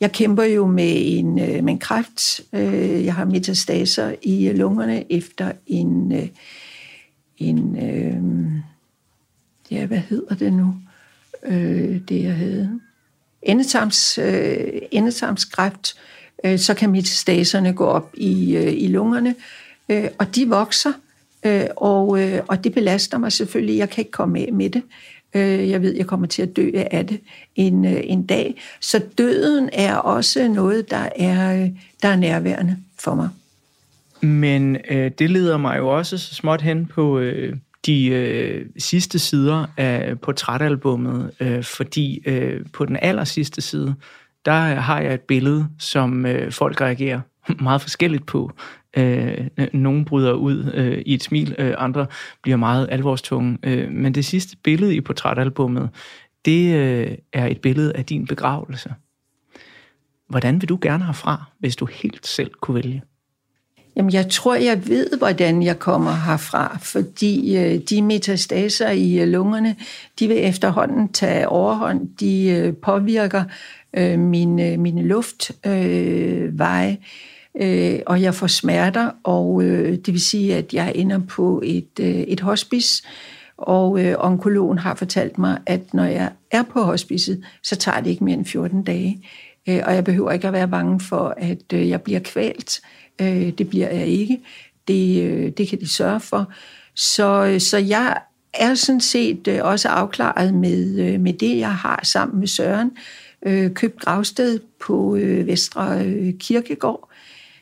[0.00, 2.40] Jeg kæmper jo med en, øh, med en kræft.
[2.52, 6.28] Øh, jeg har metastaser i øh, lungerne efter en, øh,
[7.38, 8.52] en øh,
[9.70, 10.74] ja, hvad hedder det nu?
[11.46, 12.80] Øh, det jeg havde.
[13.42, 15.98] Endetarms, øh, endetarmskræft.
[16.44, 19.34] Øh, så kan metastaserne gå op i, øh, i lungerne,
[19.88, 20.92] øh, og de vokser,
[21.46, 23.78] øh, og, øh, og det belaster mig selvfølgelig.
[23.78, 24.82] Jeg kan ikke komme af med det.
[25.34, 27.20] Øh, jeg ved, jeg kommer til at dø af det
[27.56, 28.60] en, øh, en dag.
[28.80, 31.68] Så døden er også noget, der er, øh,
[32.02, 33.28] der er nærværende for mig.
[34.20, 39.18] Men øh, det leder mig jo også så småt hen på øh, de øh, sidste
[39.18, 43.94] sider af portrætalbummet, øh, fordi øh, på den aller sidste side,
[44.44, 47.20] der har jeg et billede, som øh, folk reagerer
[47.60, 48.52] meget forskelligt på.
[48.96, 52.06] Øh, nogle bryder ud øh, i et smil, øh, andre
[52.42, 53.58] bliver meget alvorstunge.
[53.62, 55.90] Øh, men det sidste billede i portrætalbummet,
[56.44, 58.94] det øh, er et billede af din begravelse.
[60.28, 63.02] Hvordan vil du gerne herfra, hvis du helt selv kunne vælge?
[63.96, 69.28] Jamen, jeg tror, jeg ved, hvordan jeg kommer herfra, fordi øh, de metastaser i øh,
[69.28, 69.76] lungerne,
[70.18, 72.16] de vil efterhånden tage overhånd.
[72.20, 73.44] De øh, påvirker
[73.96, 76.90] øh, mine, øh, mine luftveje.
[76.90, 76.96] Øh,
[77.60, 82.00] øh, og jeg får smerter, og øh, det vil sige, at jeg ender på et,
[82.00, 83.04] øh, et hospice,
[83.58, 88.10] og øh, onkologen har fortalt mig, at når jeg er på hospicet, så tager det
[88.10, 89.24] ikke mere end 14 dage,
[89.68, 92.80] øh, og jeg behøver ikke at være bange for, at øh, jeg bliver kvalt.
[93.20, 94.40] Øh, det bliver jeg ikke.
[94.88, 96.52] Det, øh, det kan de sørge for.
[96.94, 98.18] Så, øh, så jeg
[98.54, 102.90] er sådan set øh, også afklaret med, øh, med det, jeg har sammen med Søren.
[103.46, 107.07] Øh, købt gravsted på øh, Vestre øh, Kirkegård,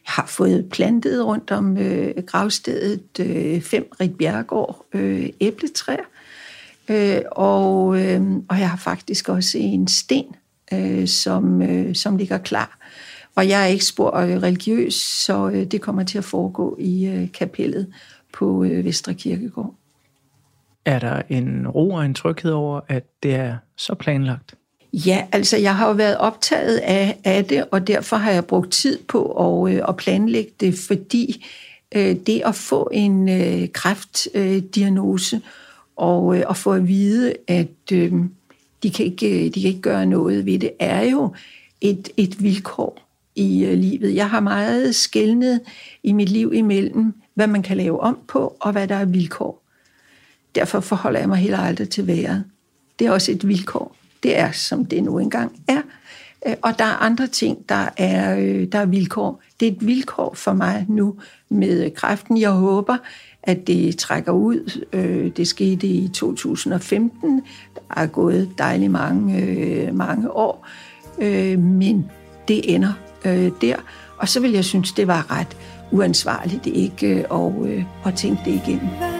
[0.06, 6.04] har fået plantet rundt om øh, gravstedet øh, fem Rit Bjergård øh, æbletræer.
[6.90, 10.36] Øh, og, øh, og jeg har faktisk også en sten,
[10.72, 12.78] øh, som, øh, som ligger klar.
[13.34, 17.06] Og jeg er ikke spor øh, religiøs, så øh, det kommer til at foregå i
[17.06, 17.92] øh, kapellet
[18.32, 19.74] på øh, Vestre Kirkegård.
[20.84, 24.54] Er der en ro og en tryghed over, at det er så planlagt?
[25.04, 28.72] Ja, altså jeg har jo været optaget af, af det, og derfor har jeg brugt
[28.72, 31.46] tid på at, øh, at planlægge det, fordi
[31.94, 35.42] øh, det at få en øh, kræftdiagnose øh,
[35.96, 38.12] og øh, at få at vide, at øh,
[38.82, 41.34] de, kan ikke, øh, de kan ikke gøre noget ved det, er jo
[41.80, 42.98] et, et vilkår
[43.34, 44.14] i øh, livet.
[44.14, 45.60] Jeg har meget skældnet
[46.02, 49.62] i mit liv imellem, hvad man kan lave om på, og hvad der er vilkår.
[50.54, 52.44] Derfor forholder jeg mig heller aldrig til vejret.
[52.98, 53.96] Det er også et vilkår.
[54.22, 55.80] Det er, som det nu engang er.
[56.46, 59.42] Øh, og der er andre ting, der er, øh, der er vilkår.
[59.60, 61.14] Det er et vilkår for mig nu
[61.48, 62.40] med øh, kræften.
[62.40, 62.96] Jeg håber,
[63.42, 64.86] at det trækker ud.
[65.36, 67.42] Det skete i 2015.
[67.74, 70.66] Der er gået dejligt mange, mange år.
[71.56, 72.10] Men
[72.48, 72.92] det ender
[73.60, 73.76] der.
[74.18, 75.56] Og så vil jeg synes, det var ret
[75.90, 77.52] uansvarligt ikke at,
[78.06, 79.15] at tænke det igennem.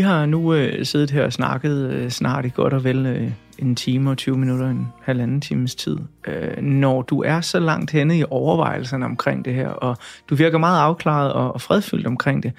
[0.00, 3.30] Vi har nu øh, siddet her og snakket øh, snart i godt og vel øh,
[3.58, 5.98] en time og 20 minutter, en halvanden times tid.
[6.26, 9.96] Øh, når du er så langt henne i overvejelserne omkring det her, og
[10.30, 12.52] du virker meget afklaret og, og fredfyldt omkring det,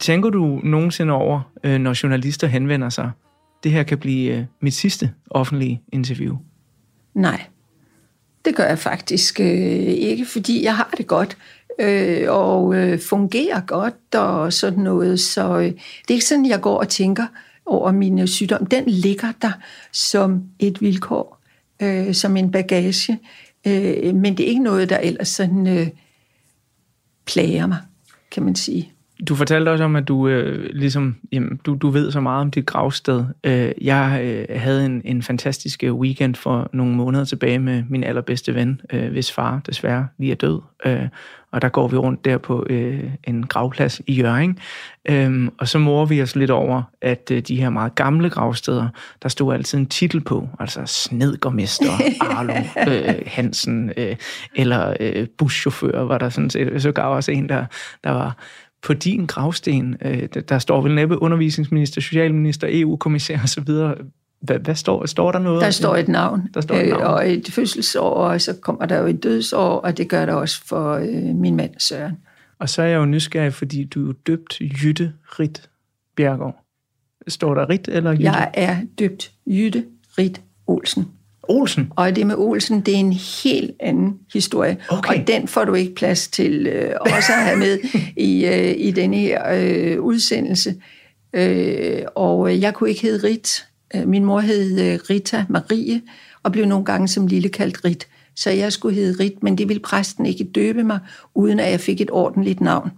[0.00, 3.10] tænker du nogensinde over, øh, når journalister henvender sig,
[3.64, 6.36] det her kan blive øh, mit sidste offentlige interview?
[7.14, 7.44] Nej,
[8.44, 11.36] det gør jeg faktisk øh, ikke, fordi jeg har det godt
[11.80, 15.20] øh, og øh, fungerer godt og sådan noget.
[15.20, 15.74] Så øh, det
[16.08, 17.26] er ikke sådan, jeg går og tænker
[17.66, 18.66] over min øh, sygdom.
[18.66, 19.52] Den ligger der
[19.92, 21.40] som et vilkår,
[21.82, 23.18] øh, som en bagage.
[23.66, 25.88] Øh, men det er ikke noget, der ellers sådan øh,
[27.26, 27.78] plager mig,
[28.30, 28.92] kan man sige.
[29.28, 32.50] Du fortalte også om, at du øh, ligesom, jamen, du, du ved så meget om
[32.50, 33.24] dit gravsted.
[33.44, 38.04] Øh, jeg øh, havde en, en fantastisk øh, weekend for nogle måneder tilbage med min
[38.04, 40.60] allerbedste ven, øh, hvis far desværre lige er død.
[40.86, 41.08] Øh,
[41.52, 44.58] og der går vi rundt der på øh, en gravplads i Jørgen.
[45.08, 48.88] Øh, og så morer vi os lidt over, at øh, de her meget gamle gravsteder,
[49.22, 51.90] der stod altid en titel på, altså snedgårmester
[52.36, 52.52] Arlo
[52.92, 54.16] øh, Hansen, øh,
[54.56, 57.64] eller øh, buschauffør, var der sådan set så gav også en, der,
[58.04, 58.36] der var
[58.82, 63.68] på din gravsten, øh, der står vel næppe undervisningsminister, socialminister, EU-kommissær osv.,
[64.40, 65.62] hvad, hvad står, står der noget?
[65.62, 67.02] Der står et navn, der står et navn.
[67.02, 70.34] Øh, og et fødselsår, og så kommer der jo et dødsår, og det gør der
[70.34, 72.16] også for øh, min mand Søren.
[72.58, 75.68] Og så er jeg jo nysgerrig, fordi du er døbt Jytte Rit
[76.16, 76.64] Bjergård.
[77.28, 78.24] Står der Rit eller Jytte?
[78.24, 79.84] Jeg er døbt Jytte
[80.18, 81.08] Rit Olsen.
[81.42, 81.92] Olsen?
[81.96, 84.76] Og det med Olsen, det er en helt anden historie.
[84.88, 85.20] Okay.
[85.20, 87.78] Og den får du ikke plads til øh, også at have med
[88.16, 90.74] i, øh, i denne her øh, udsendelse.
[91.32, 93.66] Øh, og jeg kunne ikke hedde Rit.
[93.94, 96.02] Øh, min mor hed øh, Rita Marie,
[96.42, 98.06] og blev nogle gange som lille kaldt Rit.
[98.36, 100.98] Så jeg skulle hedde Rit, men det ville præsten ikke døbe mig,
[101.34, 102.90] uden at jeg fik et ordentligt navn.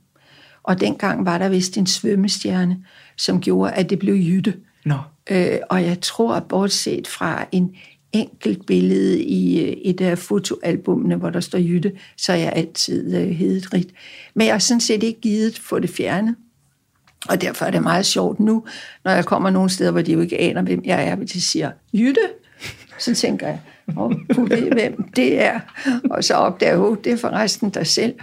[0.62, 2.76] Og dengang var der vist en svømmestjerne,
[3.16, 4.54] som gjorde, at det blev Jytte.
[4.84, 4.96] No.
[5.30, 7.74] Øh, og jeg tror, bortset fra en
[8.12, 13.16] enkelt billede i øh, et af fotoalbumene, hvor der står Jytte, så er jeg altid
[13.16, 13.92] øh, heddet
[14.34, 16.36] Men jeg har sådan set ikke givet få det fjernet.
[17.28, 18.64] Og derfor er det meget sjovt nu,
[19.04, 21.40] når jeg kommer nogle steder, hvor de jo ikke aner, hvem jeg er, hvis de
[21.40, 22.28] siger, Jytte,
[22.98, 23.60] så tænker jeg,
[23.96, 25.60] oh, du ved, hvem det er.
[26.10, 28.14] Og så opdager jeg, oh, det er forresten dig selv.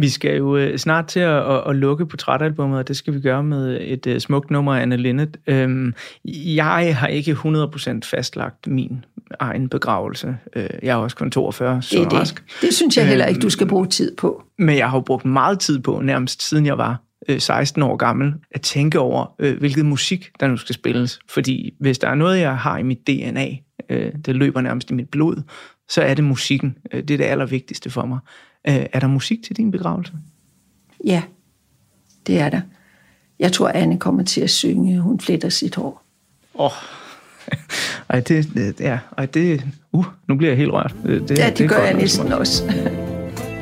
[0.00, 3.20] Vi skal jo øh, snart til at, at, at lukke portrætalbummet, og det skal vi
[3.20, 5.36] gøre med et uh, smukt nummer af Anne Linnet.
[5.46, 5.94] Øhm,
[6.24, 9.04] jeg har ikke 100% fastlagt min
[9.40, 10.36] egen begravelse.
[10.56, 12.42] Øh, jeg er også kun 42, så det, det.
[12.62, 14.42] det synes jeg heller ikke, du skal bruge tid på.
[14.58, 17.02] Men jeg har brugt meget tid på, nærmest siden jeg var
[17.38, 21.18] 16 år gammel, at tænke over, hvilket musik, der nu skal spilles.
[21.28, 23.48] Fordi hvis der er noget, jeg har i mit DNA,
[24.26, 25.42] det løber nærmest i mit blod,
[25.88, 26.76] så er det musikken.
[26.92, 28.18] Det er det allervigtigste for mig.
[28.64, 30.12] Er der musik til din begravelse?
[31.04, 31.22] Ja,
[32.26, 32.60] det er der.
[33.38, 36.02] Jeg tror, Anne kommer til at synge, hun fletter sit hår.
[36.54, 36.70] Åh, oh.
[38.10, 40.94] ej, det, ja, ej, det, uh, nu bliver jeg helt rørt.
[41.02, 42.64] Det, det, ja, det, det gør godt, jeg næsten også.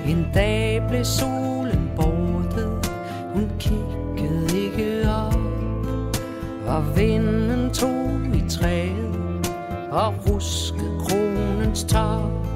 [0.07, 2.91] en dag blev solen bortet,
[3.35, 5.87] hun kiggede ikke op,
[6.67, 9.49] og vinden tog i træet,
[9.91, 12.47] og ruskede kronens top.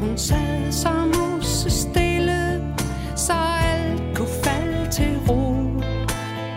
[0.00, 1.21] Hun sad som
[1.62, 2.60] så stille,
[3.16, 5.52] så alt kunne falde til ro.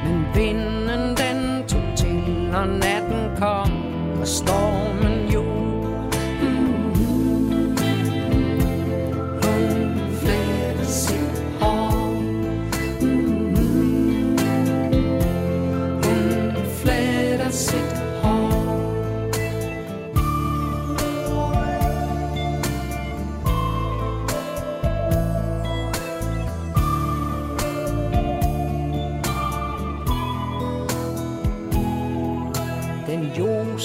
[0.03, 3.71] Men vinden den tog til, og natten kom,
[4.21, 4.74] og stormen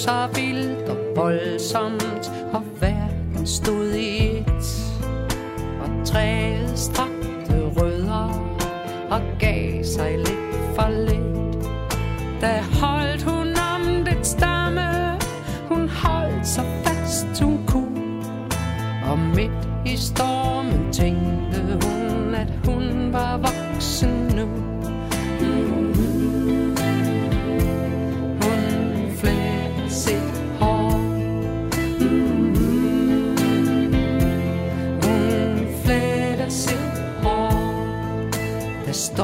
[0.00, 2.19] så vildt og voldsomt,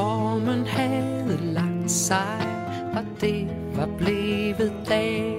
[0.07, 2.39] stormen havde lagt sig,
[2.93, 5.37] og det var blevet dag,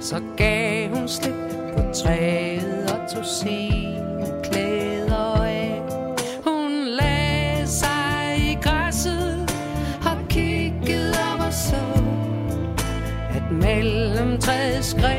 [0.00, 1.34] så gav hun slip
[1.76, 5.82] på træet og tog sine klæder af.
[6.44, 6.70] Hun
[7.00, 9.50] lagde sig i græsset
[10.06, 11.84] og kiggede op og så,
[13.34, 15.13] at mellem træets grene,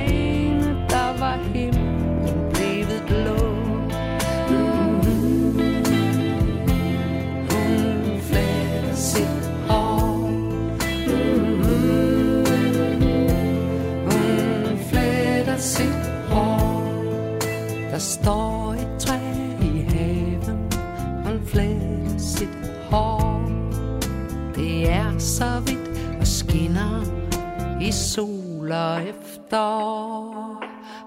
[28.75, 29.67] sol efter.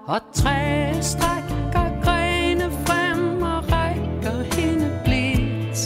[0.05, 5.79] Og træet strækker grene frem og rækker hende blidt.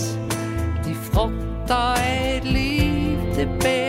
[0.85, 3.82] De frugter af et liv, det bedre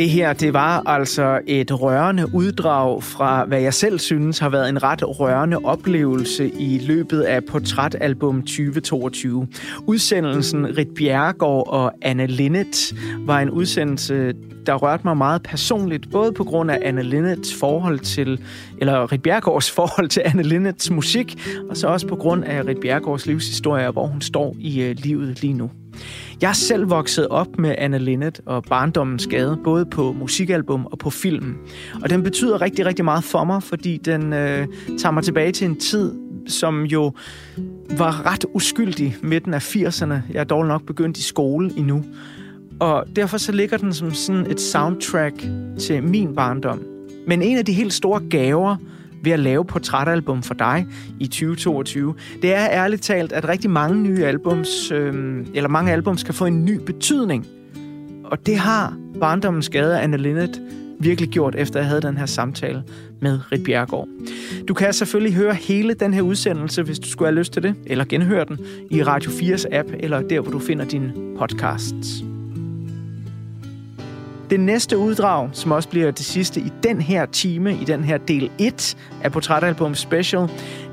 [0.00, 4.68] Det her, det var altså et rørende uddrag fra, hvad jeg selv synes har været
[4.68, 9.48] en ret rørende oplevelse i løbet af Portrætalbum 2022.
[9.86, 14.32] Udsendelsen Rit Bjerregaard og Anne Linnet var en udsendelse,
[14.66, 18.40] der rørte mig meget personligt, både på grund af Anne Linnets forhold til,
[18.78, 21.38] eller Rit Bjerregaards forhold til Anne Linnets musik,
[21.70, 25.42] og så også på grund af Rit Bjerregaards livshistorie, hvor hun står i øh, livet
[25.42, 25.70] lige nu.
[26.40, 30.98] Jeg er selv vokset op med Anna Linnet og Barndommens Gade, både på musikalbum og
[30.98, 31.56] på film.
[32.02, 34.66] Og den betyder rigtig, rigtig meget for mig, fordi den øh,
[34.98, 36.14] tager mig tilbage til en tid,
[36.46, 37.12] som jo
[37.98, 40.14] var ret uskyldig midten af 80'erne.
[40.32, 42.04] Jeg er dog nok begyndt i skole endnu.
[42.80, 45.34] Og derfor så ligger den som sådan et soundtrack
[45.78, 46.82] til min barndom.
[47.26, 48.76] Men en af de helt store gaver,
[49.22, 50.86] ved at lave portrætalbum for dig
[51.20, 56.22] i 2022, det er ærligt talt, at rigtig mange nye albums, øh, eller mange albums,
[56.22, 57.46] kan få en ny betydning.
[58.24, 60.62] Og det har Barndommens Gade af Anne Linnet
[61.00, 62.82] virkelig gjort, efter jeg havde den her samtale
[63.20, 64.08] med Rit Bjergård.
[64.68, 67.74] Du kan selvfølgelig høre hele den her udsendelse, hvis du skulle have lyst til det,
[67.86, 68.58] eller genhøre den
[68.90, 72.29] i Radio 4's app, eller der, hvor du finder dine podcasts.
[74.50, 78.18] Det næste uddrag, som også bliver det sidste i den her time, i den her
[78.18, 80.48] del 1 af Portrætalbum Special,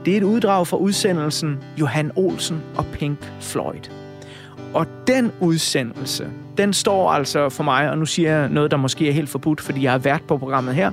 [0.05, 3.89] det er et uddrag fra udsendelsen Johan Olsen og Pink Floyd.
[4.73, 9.09] Og den udsendelse, den står altså for mig, og nu siger jeg noget, der måske
[9.09, 10.91] er helt forbudt, fordi jeg har været på programmet her,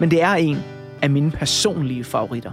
[0.00, 0.58] men det er en
[1.02, 2.50] af mine personlige favoritter.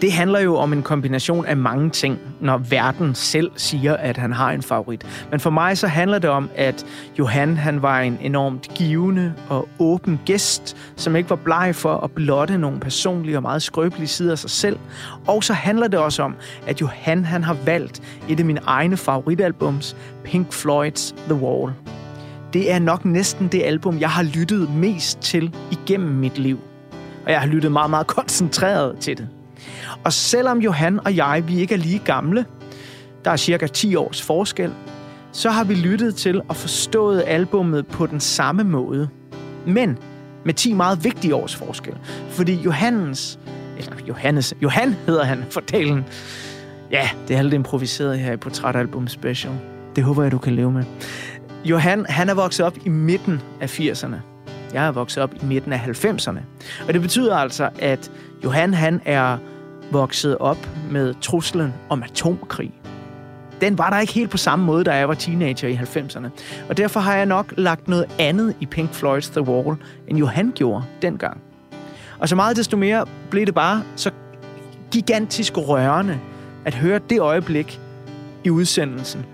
[0.00, 4.32] Det handler jo om en kombination af mange ting, når verden selv siger, at han
[4.32, 5.06] har en favorit.
[5.30, 6.86] Men for mig så handler det om, at
[7.18, 12.10] Johan han var en enormt givende og åben gæst, som ikke var bleg for at
[12.10, 14.78] blotte nogle personlige og meget skrøbelige sider af sig selv.
[15.26, 16.36] Og så handler det også om,
[16.66, 21.72] at Johan han har valgt et af mine egne favoritalbums, Pink Floyd's The Wall.
[22.52, 26.58] Det er nok næsten det album, jeg har lyttet mest til igennem mit liv.
[27.24, 29.28] Og jeg har lyttet meget, meget koncentreret til det.
[30.04, 32.44] Og selvom Johan og jeg, vi ikke er lige gamle,
[33.24, 34.72] der er cirka 10 års forskel,
[35.32, 39.08] så har vi lyttet til og forstået albummet på den samme måde.
[39.66, 39.98] Men
[40.44, 41.94] med 10 meget vigtige års forskel.
[42.30, 43.38] Fordi Johannes,
[43.78, 46.04] eller Johannes, Johan hedder han, fortællen.
[46.90, 49.52] Ja, det er alt improviseret her i Portrætalbum Special.
[49.96, 50.84] Det håber jeg, du kan leve med.
[51.64, 54.16] Johan, han er vokset op i midten af 80'erne.
[54.74, 56.38] Jeg er vokset op i midten af 90'erne.
[56.86, 58.10] Og det betyder altså, at
[58.44, 59.38] Johan han er
[59.90, 62.72] vokset op med truslen om atomkrig.
[63.60, 66.28] Den var der ikke helt på samme måde, da jeg var teenager i 90'erne.
[66.68, 69.76] Og derfor har jeg nok lagt noget andet i Pink Floyd's The Wall,
[70.08, 71.40] end Johan gjorde dengang.
[72.18, 74.10] Og så meget desto mere blev det bare så
[74.90, 76.18] gigantisk rørende
[76.64, 77.80] at høre det øjeblik
[78.44, 79.26] i udsendelsen,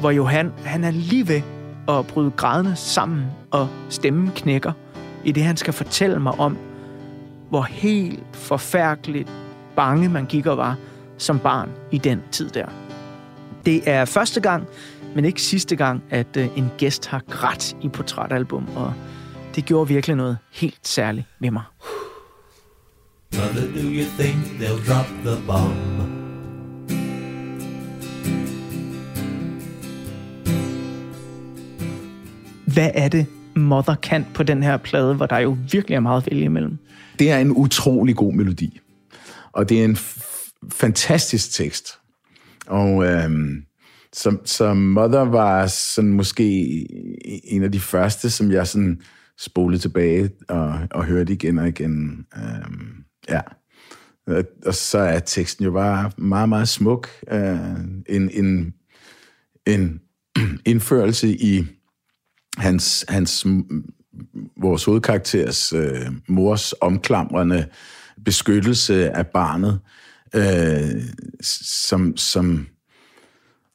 [0.00, 1.42] hvor Johan han er lige ved
[1.88, 4.72] at bryde grædende sammen, og stemmen knækker,
[5.24, 6.58] i det han skal fortælle mig om,
[7.52, 9.28] hvor helt forfærdeligt
[9.76, 10.76] bange man gik og var
[11.18, 12.66] som barn i den tid der.
[13.66, 14.66] Det er første gang,
[15.14, 18.92] men ikke sidste gang, at øh, en gæst har grædt i portrætalbum, og
[19.54, 21.62] det gjorde virkelig noget helt særligt ved mig.
[23.34, 26.12] Mother, do you think they'll drop the bomb?
[32.74, 33.26] Hvad er det,
[33.56, 36.78] Mother kan på den her plade, hvor der jo virkelig er meget at vælge imellem?
[37.18, 38.80] Det er en utrolig god melodi.
[39.52, 41.98] Og det er en f- fantastisk tekst.
[42.66, 43.62] Og øhm,
[44.12, 46.44] som, som Mother var sådan måske
[47.44, 49.00] en af de første, som jeg sådan
[49.38, 52.26] spolede tilbage og, og hørte igen og igen.
[52.36, 53.40] Øhm, ja.
[54.66, 57.08] Og så er teksten jo bare meget, meget smuk.
[57.30, 57.58] Øh,
[58.08, 58.74] en, en,
[59.66, 60.00] en
[60.66, 61.66] indførelse i
[62.56, 63.46] hans, hans
[64.60, 67.66] vores hovedkarakteres øh, mors omklamrende
[68.24, 69.80] beskyttelse af barnet,
[70.34, 71.02] øh,
[71.42, 72.66] som, som,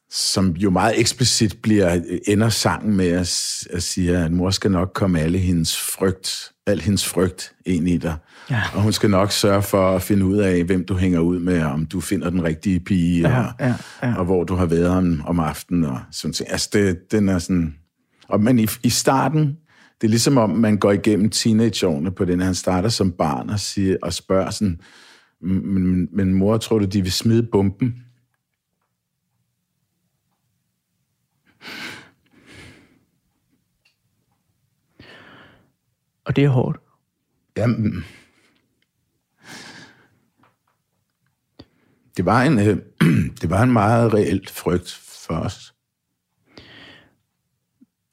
[0.10, 4.92] som jo meget eksplicit bliver ender sangen med at, at sige, at mor skal nok
[4.96, 8.16] komme alle hendes frygt, al hendes frygt ind i dig.
[8.50, 8.62] Ja.
[8.74, 11.62] Og hun skal nok sørge for at finde ud af, hvem du hænger ud med,
[11.62, 13.74] om du finder den rigtige pige, Ja, og, ja,
[14.04, 14.16] ja.
[14.18, 15.86] og hvor du har været om, om aftenen.
[15.86, 16.52] Og sådan ting.
[16.52, 17.76] Altså, det, den er sådan...
[18.28, 19.58] Og, men i, i starten,
[20.02, 22.40] det er ligesom om, man går igennem teenageårene på den.
[22.40, 24.82] Han starter som barn og, siger, og spørger sådan,
[25.42, 28.04] men, men, mor, tror du, de vil smide bomben?
[36.26, 36.80] Og det er hårdt.
[37.58, 38.06] Jamen,
[42.18, 42.78] det var en, øh,
[43.42, 44.92] det var en meget reelt frygt
[45.28, 45.74] for os.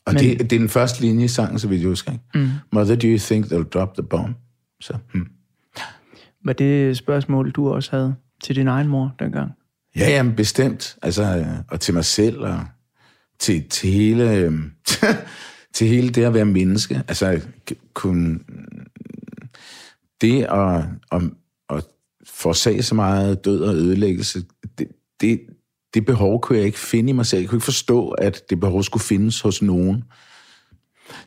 [0.06, 2.12] Og Men- det, det er den første linje i sangen, så vidt jeg husker.
[2.12, 2.24] Ikke?
[2.34, 2.48] Mm.
[2.72, 4.34] Mother, do you think they'll drop the bomb?
[4.80, 5.26] Så, hmm.
[6.44, 9.52] Var det et spørgsmål, du også havde til din egen mor dengang?
[9.96, 10.96] Ja, jamen bestemt.
[11.02, 12.60] Altså, øh, og til mig selv, og
[13.38, 14.32] til, til hele...
[14.36, 14.52] øh,
[15.74, 17.02] til hele det at være menneske.
[17.08, 17.40] Altså,
[17.94, 18.38] kunne...
[20.20, 21.22] Det at, at,
[21.70, 21.84] at
[22.26, 24.44] forsage så meget død og ødelæggelse,
[24.78, 24.88] det,
[25.20, 25.40] det,
[25.94, 27.40] det behov kunne jeg ikke finde i mig selv.
[27.40, 30.04] Jeg kunne ikke forstå, at det behov skulle findes hos nogen.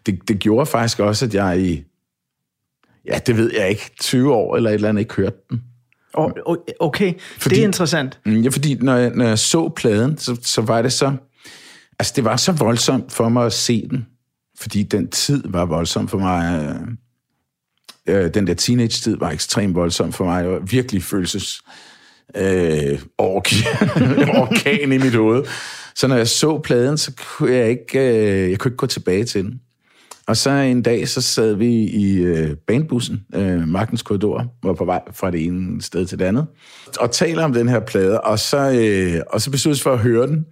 [0.05, 1.83] Det, det gjorde faktisk også, at jeg i...
[3.05, 3.91] Ja, det ved jeg ikke.
[4.01, 5.61] 20 år eller et eller andet ikke hørte den.
[6.79, 8.19] Okay, Fordi- det er interessant.
[8.25, 11.15] Mm, Ja, fordi når jeg, når jeg så pladen, så, så var det så...
[11.99, 14.05] Altså, det var så voldsomt for mig at se den.
[14.59, 16.69] Fordi den tid var voldsom for mig.
[18.07, 20.49] Øh, øh, den der teenage-tid var ekstremt voldsom for mig.
[20.51, 21.61] Var virkelig følelses...
[22.35, 23.67] Øh, ork-
[24.41, 25.43] orkan i mit hoved.
[25.95, 29.23] Så når jeg så pladen, så kunne jeg ikke, øh, jeg kunne ikke gå tilbage
[29.23, 29.61] til den.
[30.27, 34.85] Og så en dag, så sad vi i øh, banebussen, øh, Magtens Korridor, var på
[34.85, 36.45] vej fra det ene sted til det andet,
[36.99, 39.99] og taler om den her plade, og så, øh, og så besluttede vi for at
[39.99, 40.45] høre den.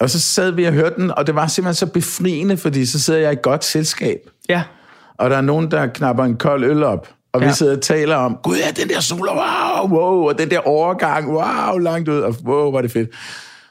[0.00, 3.00] Og så sad vi og hørte den, og det var simpelthen så befriende, fordi så
[3.00, 4.62] sidder jeg i godt selskab, Ja,
[5.18, 7.48] og der er nogen, der knapper en kold øl op, og ja.
[7.48, 10.58] Vi sidder og taler om, gud ja, den der solo, wow, wow, og den der
[10.58, 13.10] overgang, wow, langt ud, og wow, var det fedt.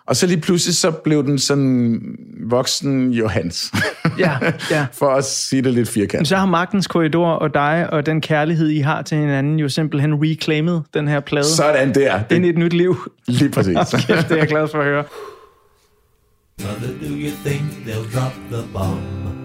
[0.07, 2.01] Og så lige pludselig, så blev den sådan
[2.49, 3.71] voksen Johans.
[4.19, 4.37] Ja,
[4.71, 4.85] ja.
[4.93, 6.27] For at sige det lidt Men firkantet.
[6.27, 10.13] så har Magtens Korridor og dig og den kærlighed, I har til hinanden, jo simpelthen
[10.23, 12.19] reclaimed den her plade Sådan der.
[12.31, 12.95] ind i et nyt liv.
[13.27, 13.77] Lige præcis.
[14.07, 15.03] Kæft, det er jeg glad for at høre.
[16.61, 19.44] Mother, do you think they'll drop the bomb?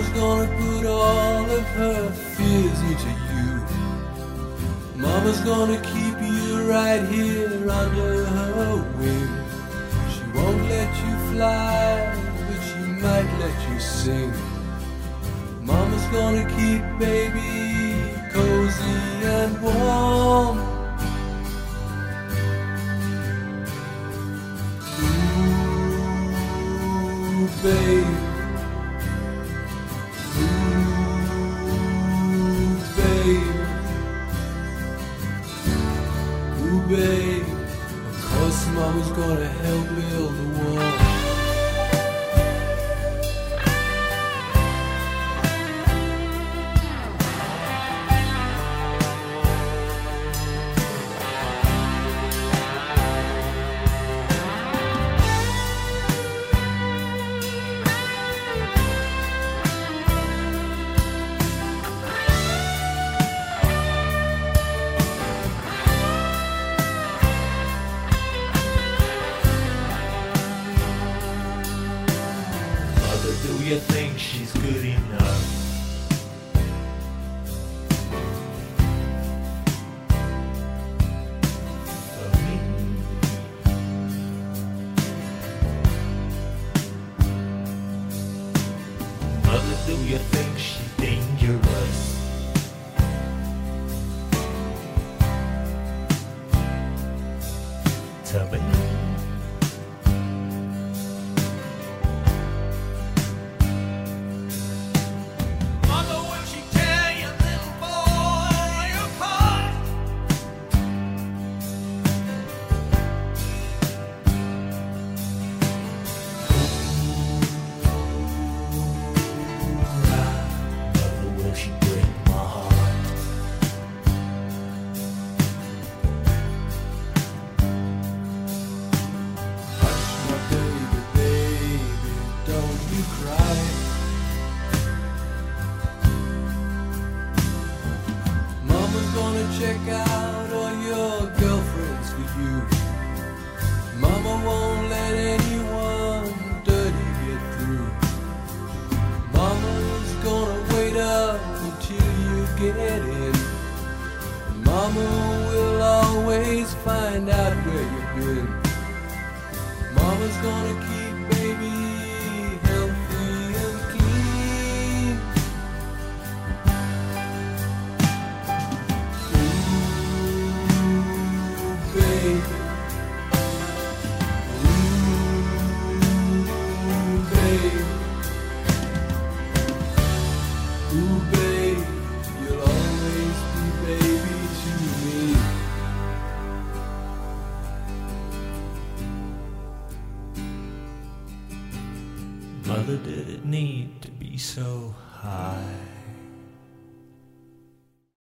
[0.00, 3.50] Mama's gonna put all of her fears into you.
[4.96, 9.28] Mama's gonna keep you right here under her wing.
[10.10, 14.32] She won't let you fly, but she might let you sing.
[15.60, 20.58] Mama's gonna keep baby cozy and warm.
[27.42, 28.19] Ooh,